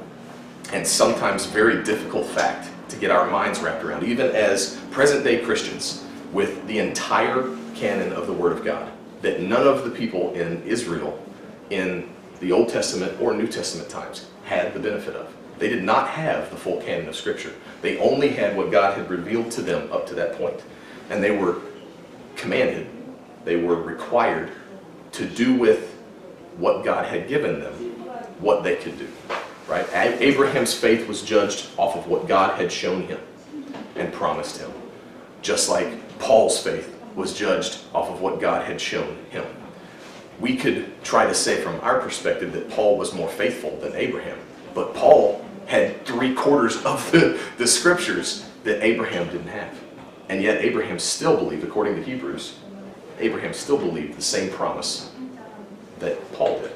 and 0.72 0.86
sometimes 0.86 1.44
very 1.44 1.84
difficult 1.84 2.26
fact 2.26 2.70
to 2.88 2.96
get 2.96 3.10
our 3.10 3.30
minds 3.30 3.60
wrapped 3.60 3.84
around, 3.84 4.02
even 4.04 4.34
as 4.34 4.78
present 4.90 5.24
day 5.24 5.40
Christians 5.40 6.04
with 6.32 6.66
the 6.66 6.78
entire 6.78 7.54
canon 7.74 8.14
of 8.14 8.26
the 8.26 8.32
Word 8.32 8.52
of 8.52 8.64
God, 8.64 8.90
that 9.20 9.42
none 9.42 9.66
of 9.66 9.84
the 9.84 9.90
people 9.90 10.32
in 10.32 10.62
Israel 10.62 11.22
in 11.68 12.08
the 12.40 12.50
Old 12.50 12.70
Testament 12.70 13.20
or 13.20 13.34
New 13.34 13.46
Testament 13.46 13.90
times 13.90 14.26
had 14.44 14.72
the 14.72 14.80
benefit 14.80 15.14
of. 15.14 15.32
They 15.62 15.68
did 15.68 15.84
not 15.84 16.08
have 16.08 16.50
the 16.50 16.56
full 16.56 16.82
canon 16.82 17.08
of 17.08 17.14
Scripture. 17.14 17.54
They 17.82 17.96
only 17.98 18.30
had 18.30 18.56
what 18.56 18.72
God 18.72 18.98
had 18.98 19.08
revealed 19.08 19.52
to 19.52 19.62
them 19.62 19.92
up 19.92 20.08
to 20.08 20.14
that 20.14 20.36
point. 20.36 20.60
And 21.08 21.22
they 21.22 21.30
were 21.30 21.60
commanded, 22.34 22.88
they 23.44 23.54
were 23.54 23.76
required 23.80 24.50
to 25.12 25.24
do 25.24 25.54
with 25.54 25.94
what 26.56 26.84
God 26.84 27.06
had 27.06 27.28
given 27.28 27.60
them 27.60 27.74
what 28.40 28.64
they 28.64 28.74
could 28.74 28.98
do. 28.98 29.06
Right? 29.68 29.86
Abraham's 29.94 30.74
faith 30.74 31.06
was 31.06 31.22
judged 31.22 31.68
off 31.76 31.94
of 31.94 32.08
what 32.08 32.26
God 32.26 32.58
had 32.58 32.72
shown 32.72 33.02
him 33.02 33.20
and 33.94 34.12
promised 34.12 34.60
him. 34.60 34.72
Just 35.42 35.68
like 35.68 36.18
Paul's 36.18 36.60
faith 36.60 36.92
was 37.14 37.38
judged 37.38 37.82
off 37.94 38.10
of 38.10 38.20
what 38.20 38.40
God 38.40 38.66
had 38.66 38.80
shown 38.80 39.16
him. 39.30 39.44
We 40.40 40.56
could 40.56 41.00
try 41.04 41.24
to 41.24 41.34
say 41.34 41.60
from 41.60 41.78
our 41.82 42.00
perspective 42.00 42.52
that 42.54 42.68
Paul 42.70 42.98
was 42.98 43.14
more 43.14 43.28
faithful 43.28 43.76
than 43.76 43.94
Abraham, 43.94 44.40
but 44.74 44.92
Paul 44.92 45.46
had 45.66 46.04
three 46.04 46.34
quarters 46.34 46.76
of 46.84 47.10
the, 47.12 47.40
the 47.58 47.66
scriptures 47.66 48.48
that 48.64 48.82
Abraham 48.84 49.26
didn't 49.26 49.48
have. 49.48 49.78
And 50.28 50.42
yet 50.42 50.62
Abraham 50.62 50.98
still 50.98 51.36
believed, 51.36 51.64
according 51.64 51.96
to 51.96 52.02
Hebrews, 52.02 52.58
Abraham 53.18 53.52
still 53.52 53.78
believed 53.78 54.16
the 54.16 54.22
same 54.22 54.50
promise 54.50 55.10
that 55.98 56.32
Paul 56.34 56.60
did, 56.60 56.72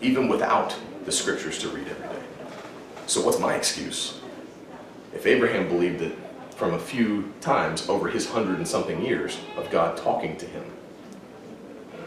even 0.00 0.28
without 0.28 0.76
the 1.04 1.12
scriptures 1.12 1.58
to 1.58 1.68
read 1.68 1.86
every 1.88 2.08
day. 2.08 2.22
So 3.06 3.24
what's 3.24 3.38
my 3.38 3.54
excuse? 3.54 4.20
If 5.14 5.26
Abraham 5.26 5.68
believed 5.68 6.02
it 6.02 6.16
from 6.56 6.74
a 6.74 6.78
few 6.78 7.32
times 7.40 7.88
over 7.88 8.08
his 8.08 8.28
hundred 8.28 8.56
and 8.56 8.66
something 8.66 9.04
years 9.04 9.38
of 9.56 9.70
God 9.70 9.96
talking 9.96 10.36
to 10.38 10.46
him, 10.46 10.64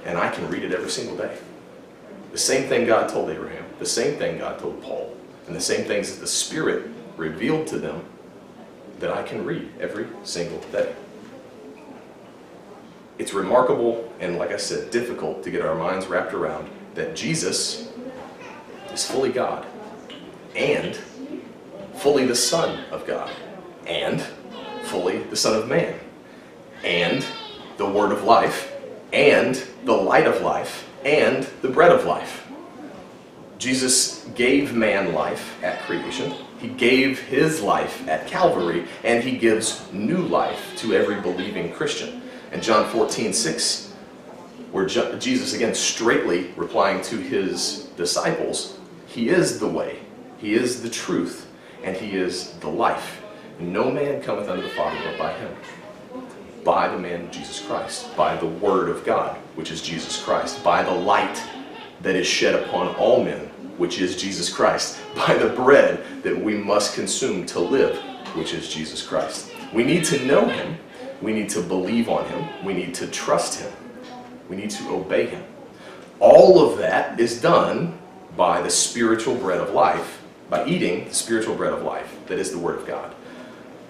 and 0.05 0.17
I 0.17 0.29
can 0.29 0.49
read 0.49 0.63
it 0.63 0.73
every 0.73 0.89
single 0.89 1.15
day. 1.17 1.37
The 2.31 2.37
same 2.37 2.67
thing 2.67 2.85
God 2.85 3.09
told 3.09 3.29
Abraham, 3.29 3.65
the 3.79 3.85
same 3.85 4.17
thing 4.17 4.39
God 4.39 4.59
told 4.59 4.81
Paul, 4.81 5.15
and 5.49 5.57
the 5.57 5.62
same 5.62 5.83
things 5.85 6.13
that 6.13 6.21
the 6.21 6.27
Spirit 6.27 6.91
revealed 7.17 7.65
to 7.65 7.79
them 7.79 8.05
that 8.99 9.12
I 9.12 9.23
can 9.23 9.43
read 9.43 9.67
every 9.79 10.05
single 10.23 10.59
day. 10.71 10.93
It's 13.17 13.33
remarkable 13.33 14.13
and, 14.19 14.38
like 14.38 14.51
I 14.51 14.57
said, 14.57 14.91
difficult 14.91 15.43
to 15.43 15.49
get 15.49 15.65
our 15.65 15.73
minds 15.73 16.05
wrapped 16.05 16.35
around 16.35 16.69
that 16.93 17.15
Jesus 17.15 17.91
is 18.93 19.09
fully 19.09 19.31
God 19.31 19.65
and 20.55 20.95
fully 21.95 22.27
the 22.27 22.35
Son 22.35 22.83
of 22.91 23.07
God 23.07 23.31
and 23.88 24.21
fully 24.83 25.23
the 25.23 25.35
Son 25.35 25.59
of 25.59 25.67
Man 25.67 25.99
and 26.83 27.25
the 27.77 27.89
Word 27.89 28.12
of 28.12 28.23
life 28.23 28.71
and 29.12 29.55
the 29.83 29.93
light 29.93 30.27
of 30.27 30.41
life 30.41 30.88
and 31.03 31.49
the 31.63 31.69
bread 31.69 31.91
of 31.91 32.05
life. 32.05 32.48
Jesus 33.59 34.25
gave 34.35 34.73
man 34.73 35.13
life 35.13 35.61
at 35.61 35.81
creation. 35.81 36.33
He 36.59 36.69
gave 36.69 37.19
his 37.19 37.61
life 37.61 38.07
at 38.07 38.25
Calvary, 38.25 38.87
and 39.03 39.21
he 39.21 39.37
gives 39.37 39.85
new 39.91 40.21
life 40.21 40.73
to 40.77 40.93
every 40.93 41.19
believing 41.19 41.73
Christian. 41.73 42.21
And 42.53 42.63
John 42.63 42.89
14, 42.89 43.33
6, 43.33 43.93
where 44.71 44.85
Jesus, 44.85 45.53
again, 45.53 45.75
straightly 45.75 46.51
replying 46.55 47.01
to 47.03 47.17
his 47.17 47.89
disciples, 47.97 48.79
He 49.07 49.27
is 49.27 49.59
the 49.59 49.67
way, 49.67 49.99
He 50.37 50.53
is 50.53 50.81
the 50.81 50.89
truth, 50.89 51.51
and 51.83 51.97
He 51.97 52.15
is 52.15 52.51
the 52.61 52.69
life. 52.69 53.21
No 53.59 53.91
man 53.91 54.21
cometh 54.21 54.47
unto 54.47 54.63
the 54.63 54.69
Father 54.69 54.97
but 55.03 55.17
by 55.17 55.33
Him. 55.33 55.53
By 56.63 56.87
the 56.87 56.97
man 56.97 57.29
Jesus 57.29 57.59
Christ, 57.65 58.15
by 58.15 58.37
the 58.37 58.47
Word 58.47 58.87
of 58.87 59.03
God, 59.03 59.35
which 59.55 59.69
is 59.69 59.81
Jesus 59.81 60.21
Christ, 60.21 60.63
by 60.63 60.81
the 60.81 60.91
light 60.91 61.43
that 62.01 62.15
is 62.15 62.27
shed 62.27 62.55
upon 62.55 62.95
all 62.95 63.23
men, 63.23 63.39
which 63.77 63.99
is 63.99 64.15
Jesus 64.15 64.51
Christ, 64.51 64.99
by 65.15 65.35
the 65.35 65.49
bread 65.49 66.03
that 66.23 66.38
we 66.38 66.55
must 66.55 66.95
consume 66.95 67.45
to 67.47 67.59
live, 67.59 67.97
which 68.35 68.53
is 68.53 68.73
Jesus 68.73 69.05
Christ. 69.05 69.51
We 69.73 69.83
need 69.83 70.03
to 70.05 70.25
know 70.25 70.45
him. 70.45 70.77
We 71.21 71.33
need 71.33 71.49
to 71.49 71.62
believe 71.62 72.09
on 72.09 72.25
him. 72.25 72.47
We 72.63 72.73
need 72.73 72.93
to 72.95 73.07
trust 73.07 73.59
him. 73.59 73.71
We 74.47 74.55
need 74.55 74.69
to 74.71 74.89
obey 74.89 75.27
him. 75.27 75.43
All 76.19 76.59
of 76.59 76.77
that 76.79 77.19
is 77.19 77.41
done 77.41 77.97
by 78.35 78.62
the 78.62 78.69
spiritual 78.69 79.35
bread 79.35 79.59
of 79.59 79.73
life, 79.73 80.21
by 80.49 80.65
eating 80.65 81.07
the 81.07 81.13
spiritual 81.13 81.55
bread 81.55 81.73
of 81.73 81.83
life, 81.83 82.17
that 82.27 82.39
is 82.39 82.51
the 82.51 82.57
Word 82.57 82.79
of 82.79 82.88
God. 82.88 83.13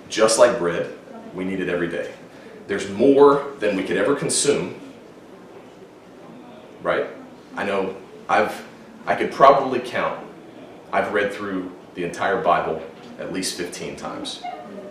Just 0.10 0.39
like 0.39 0.58
bread, 0.58 0.91
we 1.34 1.45
need 1.45 1.60
it 1.60 1.69
every 1.69 1.88
day. 1.88 2.12
There's 2.67 2.89
more 2.89 3.54
than 3.60 3.78
we 3.78 3.84
could 3.84 3.98
ever 3.98 4.15
consume, 4.15 4.80
right? 6.82 7.08
I 7.60 7.65
know 7.65 7.93
I've, 8.30 8.65
I 9.06 9.15
could 9.15 9.34
probably 9.34 9.82
count, 9.82 10.26
I've 10.93 11.12
read 11.12 11.34
through 11.34 11.69
the 11.93 12.06
entire 12.06 12.41
Bible 12.41 12.82
at 13.19 13.34
least 13.34 13.58
15 13.58 13.98
times. 13.98 14.41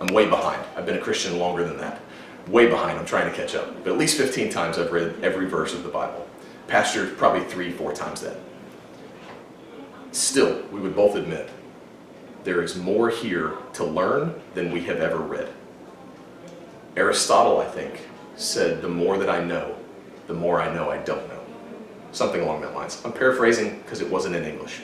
I'm 0.02 0.08
way 0.08 0.28
behind. 0.28 0.62
I've 0.76 0.84
been 0.84 0.98
a 0.98 1.00
Christian 1.00 1.38
longer 1.38 1.66
than 1.66 1.78
that. 1.78 1.98
Way 2.46 2.68
behind, 2.68 2.98
I'm 2.98 3.06
trying 3.06 3.30
to 3.30 3.34
catch 3.34 3.54
up. 3.54 3.74
But 3.82 3.92
at 3.92 3.98
least 3.98 4.18
15 4.18 4.50
times 4.50 4.76
I've 4.76 4.92
read 4.92 5.14
every 5.22 5.46
verse 5.46 5.72
of 5.72 5.82
the 5.82 5.88
Bible. 5.88 6.28
Pastor, 6.66 7.06
probably 7.06 7.42
three, 7.44 7.72
four 7.72 7.94
times 7.94 8.20
that. 8.20 8.36
Still, 10.12 10.60
we 10.70 10.78
would 10.78 10.94
both 10.94 11.14
admit, 11.14 11.48
there 12.44 12.60
is 12.60 12.76
more 12.76 13.08
here 13.08 13.54
to 13.72 13.84
learn 13.84 14.38
than 14.52 14.70
we 14.72 14.84
have 14.84 14.98
ever 14.98 15.16
read. 15.16 15.48
Aristotle, 16.98 17.62
I 17.62 17.66
think, 17.66 18.08
said, 18.36 18.82
the 18.82 18.90
more 18.90 19.16
that 19.16 19.30
I 19.30 19.42
know, 19.42 19.74
the 20.26 20.34
more 20.34 20.60
I 20.60 20.70
know 20.74 20.90
I 20.90 20.98
don't 20.98 21.26
know 21.28 21.37
something 22.12 22.40
along 22.40 22.62
that 22.62 22.74
lines. 22.74 23.02
I'm 23.04 23.12
paraphrasing 23.12 23.78
because 23.80 24.00
it 24.00 24.10
wasn't 24.10 24.36
in 24.36 24.44
English. 24.44 24.80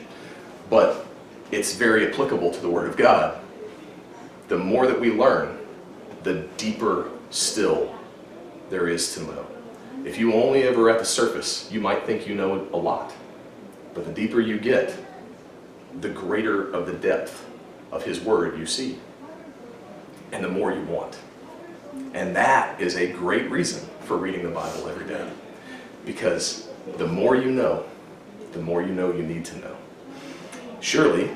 But 0.71 1.07
it's 1.51 1.75
very 1.75 2.11
applicable 2.11 2.51
to 2.51 2.61
the 2.61 2.69
Word 2.69 2.89
of 2.89 2.97
God. 2.97 3.39
The 4.49 4.59
more 4.59 4.87
that 4.87 5.01
we 5.01 5.13
learn, 5.13 5.59
the 6.23 6.47
deeper 6.57 7.11
still 7.31 7.95
there 8.71 8.89
is 8.89 9.15
to 9.15 9.23
know. 9.23 9.47
If 10.05 10.19
you 10.19 10.35
only 10.35 10.65
ever 10.65 10.91
at 10.91 10.99
the 10.99 11.05
surface, 11.05 11.69
you 11.71 11.81
might 11.81 12.05
think 12.05 12.27
you 12.27 12.35
know 12.35 12.69
a 12.73 12.77
lot. 12.77 13.13
But 13.95 14.05
the 14.05 14.13
deeper 14.13 14.41
you 14.41 14.59
get, 14.59 14.95
the 16.01 16.09
greater 16.09 16.71
of 16.73 16.87
the 16.87 16.93
depth 16.93 17.47
of 17.93 18.05
His 18.05 18.21
Word 18.21 18.59
you 18.59 18.67
see. 18.67 18.99
And 20.33 20.43
the 20.43 20.49
more 20.49 20.73
you 20.73 20.83
want. 20.83 21.19
And 22.13 22.35
that 22.35 22.81
is 22.81 22.97
a 22.97 23.13
great 23.13 23.51
reason 23.51 23.89
for 24.01 24.17
reading 24.17 24.43
the 24.43 24.51
Bible 24.51 24.89
every 24.89 25.07
day. 25.07 25.31
Because 26.05 26.69
the 26.99 27.07
more 27.07 27.37
you 27.37 27.51
know, 27.51 27.85
the 28.53 28.61
more 28.61 28.83
you 28.83 28.95
know 28.95 29.13
you 29.13 29.23
need 29.23 29.45
to 29.47 29.59
know. 29.59 29.77
Surely, 30.81 31.31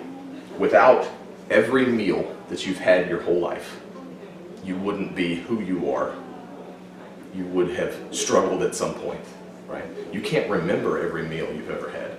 without 0.59 1.09
every 1.51 1.87
meal 1.87 2.37
that 2.49 2.67
you've 2.67 2.79
had 2.79 3.09
your 3.09 3.21
whole 3.23 3.41
life, 3.41 3.81
you 4.65 4.77
wouldn't 4.77 5.15
be 5.15 5.37
who 5.37 5.61
you 5.61 5.91
are. 5.91 6.15
You 7.35 7.47
would 7.47 7.71
have 7.71 7.97
struggled 8.11 8.63
at 8.63 8.75
some 8.75 8.95
point, 8.95 9.25
right? 9.67 9.85
You 10.13 10.21
can't 10.21 10.49
remember 10.51 10.99
every 10.99 11.23
meal 11.23 11.53
you've 11.53 11.71
ever 11.71 11.91
had, 11.91 12.13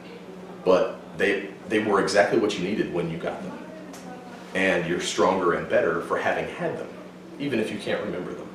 but 0.65 1.00
they, 1.18 1.50
they 1.68 1.80
were 1.80 2.02
exactly 2.02 2.39
what 2.39 2.58
you 2.58 2.68
needed 2.68 2.94
when 2.94 3.10
you 3.10 3.18
got 3.18 3.42
them. 3.44 3.58
And 4.56 4.88
you're 4.88 5.02
stronger 5.02 5.54
and 5.54 5.70
better 5.70 6.02
for 6.02 6.18
having 6.18 6.48
had 6.56 6.78
them, 6.78 6.88
even 7.39 7.60
if 7.60 7.72
you 7.72 7.78
can't 7.78 8.04
remember 8.04 8.34
them. 8.34 8.48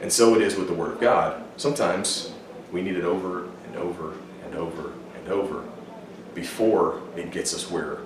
And 0.00 0.12
so 0.12 0.34
it 0.34 0.42
is 0.42 0.56
with 0.56 0.68
the 0.68 0.74
Word 0.74 0.92
of 0.92 1.00
God. 1.00 1.42
Sometimes 1.56 2.32
we 2.72 2.82
need 2.82 2.96
it 2.96 3.04
over 3.04 3.44
and 3.66 3.76
over 3.76 4.14
and 4.44 4.54
over 4.54 4.92
and 5.16 5.28
over 5.28 5.64
before 6.34 7.00
it 7.16 7.30
gets 7.30 7.54
us 7.54 7.70
where 7.70 7.98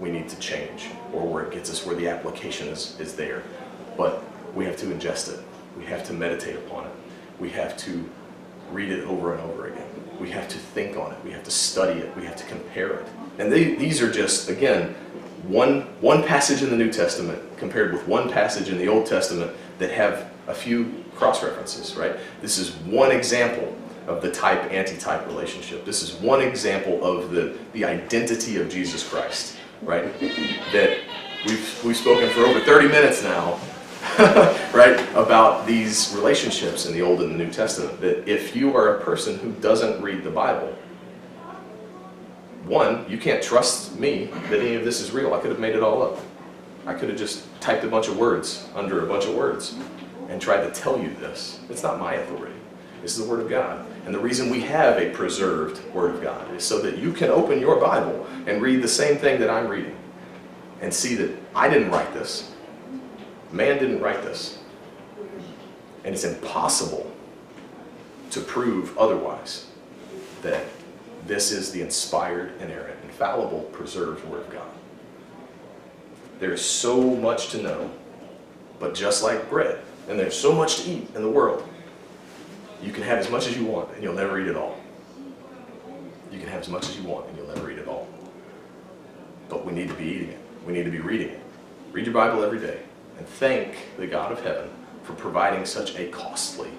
we 0.00 0.10
need 0.10 0.28
to 0.28 0.38
change 0.38 0.88
or 1.12 1.26
where 1.26 1.44
it 1.44 1.52
gets 1.52 1.70
us 1.70 1.84
where 1.86 1.96
the 1.96 2.08
application 2.08 2.68
is, 2.68 2.98
is 3.00 3.14
there. 3.14 3.42
But 3.96 4.22
we 4.54 4.64
have 4.64 4.76
to 4.78 4.86
ingest 4.86 5.32
it. 5.32 5.40
We 5.76 5.84
have 5.86 6.04
to 6.04 6.12
meditate 6.12 6.56
upon 6.56 6.86
it. 6.86 6.92
We 7.38 7.50
have 7.50 7.76
to 7.78 8.08
read 8.72 8.90
it 8.90 9.04
over 9.04 9.34
and 9.34 9.42
over 9.42 9.68
again. 9.68 9.86
We 10.20 10.30
have 10.30 10.48
to 10.48 10.58
think 10.58 10.96
on 10.96 11.12
it. 11.12 11.18
We 11.24 11.30
have 11.32 11.44
to 11.44 11.50
study 11.50 12.00
it. 12.00 12.14
We 12.16 12.24
have 12.24 12.36
to 12.36 12.44
compare 12.46 12.94
it. 12.94 13.06
And 13.38 13.52
they, 13.52 13.74
these 13.74 14.00
are 14.00 14.10
just, 14.10 14.48
again, 14.48 14.94
one, 15.46 15.82
one 16.00 16.22
passage 16.22 16.62
in 16.62 16.70
the 16.70 16.76
New 16.76 16.90
Testament 16.90 17.40
compared 17.58 17.92
with 17.92 18.06
one 18.08 18.30
passage 18.30 18.68
in 18.68 18.78
the 18.78 18.88
Old 18.88 19.06
Testament 19.06 19.52
that 19.78 19.90
have 19.90 20.30
a 20.46 20.54
few 20.54 21.04
cross 21.14 21.42
references, 21.42 21.94
right? 21.96 22.16
This 22.40 22.58
is 22.58 22.72
one 22.72 23.10
example 23.10 23.76
of 24.06 24.22
the 24.22 24.30
type 24.30 24.72
anti-type 24.72 25.26
relationship. 25.26 25.84
This 25.84 26.02
is 26.02 26.14
one 26.14 26.40
example 26.40 27.04
of 27.04 27.30
the, 27.30 27.56
the 27.72 27.84
identity 27.84 28.58
of 28.58 28.68
Jesus 28.68 29.06
Christ, 29.06 29.56
right? 29.82 30.04
That 30.72 30.98
we've, 31.46 31.84
we've 31.84 31.96
spoken 31.96 32.30
for 32.30 32.40
over 32.40 32.60
30 32.60 32.88
minutes 32.88 33.22
now, 33.22 33.58
right, 34.72 35.00
about 35.14 35.66
these 35.66 36.14
relationships 36.14 36.86
in 36.86 36.92
the 36.92 37.02
Old 37.02 37.20
and 37.20 37.32
the 37.32 37.44
New 37.44 37.50
Testament. 37.50 38.00
That 38.00 38.28
if 38.28 38.54
you 38.54 38.76
are 38.76 38.96
a 38.96 39.00
person 39.00 39.38
who 39.38 39.52
doesn't 39.52 40.00
read 40.00 40.22
the 40.22 40.30
Bible, 40.30 40.76
one, 42.64 43.08
you 43.08 43.18
can't 43.18 43.42
trust 43.42 43.98
me 43.98 44.26
that 44.50 44.60
any 44.60 44.74
of 44.74 44.84
this 44.84 45.00
is 45.00 45.12
real. 45.12 45.34
I 45.34 45.40
could 45.40 45.50
have 45.50 45.60
made 45.60 45.74
it 45.74 45.82
all 45.82 46.02
up. 46.02 46.18
I 46.84 46.94
could 46.94 47.08
have 47.08 47.18
just 47.18 47.44
typed 47.60 47.84
a 47.84 47.88
bunch 47.88 48.08
of 48.08 48.16
words 48.16 48.68
under 48.74 49.04
a 49.04 49.08
bunch 49.08 49.26
of 49.26 49.34
words 49.34 49.76
and 50.28 50.40
tried 50.40 50.64
to 50.64 50.70
tell 50.70 51.00
you 51.00 51.14
this. 51.14 51.60
It's 51.68 51.82
not 51.82 52.00
my 52.00 52.14
authority. 52.14 52.55
This 53.02 53.16
is 53.16 53.24
the 53.24 53.30
Word 53.30 53.40
of 53.40 53.48
God. 53.48 53.86
And 54.04 54.14
the 54.14 54.18
reason 54.18 54.50
we 54.50 54.60
have 54.62 54.98
a 54.98 55.10
preserved 55.10 55.84
Word 55.92 56.14
of 56.14 56.22
God 56.22 56.54
is 56.54 56.64
so 56.64 56.80
that 56.82 56.98
you 56.98 57.12
can 57.12 57.30
open 57.30 57.60
your 57.60 57.80
Bible 57.80 58.26
and 58.46 58.62
read 58.62 58.82
the 58.82 58.88
same 58.88 59.18
thing 59.18 59.40
that 59.40 59.50
I'm 59.50 59.68
reading 59.68 59.96
and 60.80 60.92
see 60.92 61.14
that 61.16 61.30
I 61.54 61.68
didn't 61.68 61.90
write 61.90 62.12
this. 62.12 62.52
Man 63.52 63.78
didn't 63.78 64.00
write 64.00 64.22
this. 64.22 64.58
And 66.04 66.14
it's 66.14 66.24
impossible 66.24 67.10
to 68.30 68.40
prove 68.40 68.96
otherwise 68.98 69.66
that 70.42 70.64
this 71.26 71.50
is 71.50 71.72
the 71.72 71.82
inspired, 71.82 72.60
inerrant, 72.60 72.98
infallible, 73.02 73.62
preserved 73.72 74.24
Word 74.26 74.42
of 74.42 74.50
God. 74.50 74.68
There 76.38 76.52
is 76.52 76.64
so 76.64 77.00
much 77.00 77.48
to 77.48 77.62
know, 77.62 77.90
but 78.78 78.94
just 78.94 79.22
like 79.22 79.48
bread, 79.48 79.80
and 80.08 80.18
there's 80.18 80.38
so 80.38 80.52
much 80.52 80.82
to 80.82 80.90
eat 80.90 81.08
in 81.14 81.22
the 81.22 81.30
world, 81.30 81.66
you 82.82 82.92
can 82.92 83.02
have 83.02 83.18
as 83.18 83.30
much 83.30 83.46
as 83.46 83.56
you 83.56 83.64
want 83.64 83.92
and 83.94 84.02
you'll 84.02 84.14
never 84.14 84.40
eat 84.40 84.46
it 84.46 84.56
all. 84.56 84.78
You 86.30 86.38
can 86.38 86.48
have 86.48 86.60
as 86.60 86.68
much 86.68 86.88
as 86.88 86.96
you 86.96 87.04
want 87.04 87.28
and 87.28 87.36
you'll 87.36 87.48
never 87.48 87.70
eat 87.70 87.78
it 87.78 87.88
all. 87.88 88.08
But 89.48 89.64
we 89.64 89.72
need 89.72 89.88
to 89.88 89.94
be 89.94 90.04
eating 90.04 90.28
it. 90.30 90.40
We 90.66 90.72
need 90.72 90.84
to 90.84 90.90
be 90.90 91.00
reading 91.00 91.28
it. 91.28 91.40
Read 91.92 92.06
your 92.06 92.14
Bible 92.14 92.42
every 92.42 92.58
day 92.58 92.80
and 93.18 93.26
thank 93.26 93.76
the 93.96 94.06
God 94.06 94.32
of 94.32 94.42
heaven 94.42 94.68
for 95.04 95.14
providing 95.14 95.64
such 95.64 95.96
a 95.96 96.08
costly, 96.08 96.70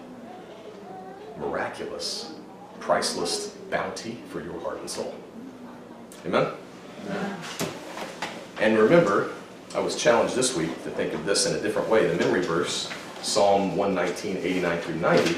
miraculous, 1.40 2.34
priceless 2.80 3.48
bounty 3.72 4.20
for 4.30 4.44
your 4.44 4.60
heart 4.60 4.80
and 4.80 4.90
soul. 4.90 5.16
Amen? 6.26 6.52
And 8.60 8.78
remember, 8.78 9.32
I 9.76 9.80
was 9.80 9.96
challenged 9.96 10.36
this 10.36 10.56
week 10.56 10.70
to 10.84 10.90
think 10.90 11.14
of 11.14 11.26
this 11.26 11.46
in 11.46 11.56
a 11.56 11.62
different 11.62 11.88
way. 11.90 12.08
The 12.08 12.16
memory 12.16 12.42
verse, 12.42 12.92
Psalm 13.22 13.78
119, 13.78 14.38
89 14.38 14.82
through 14.82 14.96
90. 14.96 15.36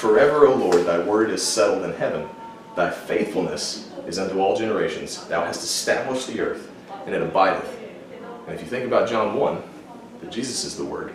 Forever, 0.00 0.46
O 0.46 0.54
Lord, 0.54 0.86
thy 0.86 0.98
word 0.98 1.28
is 1.28 1.46
settled 1.46 1.84
in 1.84 1.92
heaven. 1.92 2.26
Thy 2.74 2.90
faithfulness 2.90 3.90
is 4.06 4.18
unto 4.18 4.40
all 4.40 4.56
generations. 4.56 5.26
Thou 5.26 5.44
hast 5.44 5.62
established 5.62 6.26
the 6.26 6.40
earth, 6.40 6.70
and 7.04 7.14
it 7.14 7.20
abideth. 7.20 7.78
And 8.46 8.54
if 8.54 8.62
you 8.62 8.66
think 8.66 8.86
about 8.86 9.10
John 9.10 9.36
1, 9.36 9.62
that 10.22 10.32
Jesus 10.32 10.64
is 10.64 10.74
the 10.74 10.86
word, 10.86 11.12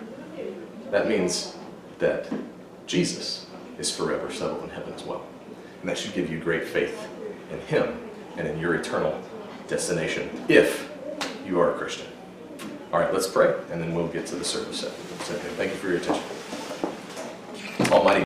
that 0.91 1.07
means 1.07 1.55
that 1.97 2.31
Jesus 2.85 3.47
is 3.79 3.89
forever 3.89 4.31
settled 4.31 4.63
in 4.63 4.69
heaven 4.69 4.93
as 4.93 5.03
well. 5.03 5.25
And 5.81 5.89
that 5.89 5.97
should 5.97 6.13
give 6.13 6.29
you 6.29 6.39
great 6.39 6.65
faith 6.65 7.07
in 7.51 7.59
him 7.61 7.97
and 8.37 8.47
in 8.47 8.59
your 8.59 8.75
eternal 8.75 9.19
destination 9.67 10.29
if 10.47 10.91
you 11.43 11.59
are 11.59 11.73
a 11.73 11.77
Christian. 11.79 12.05
All 12.93 12.99
right, 12.99 13.11
let's 13.11 13.25
pray, 13.25 13.51
and 13.71 13.81
then 13.81 13.95
we'll 13.95 14.09
get 14.09 14.27
to 14.27 14.35
the 14.35 14.45
service. 14.45 14.83
okay, 14.83 15.39
Thank 15.55 15.71
you 15.71 15.77
for 15.77 15.87
your 15.87 15.97
attention. 15.97 16.23
Almighty 17.91 18.13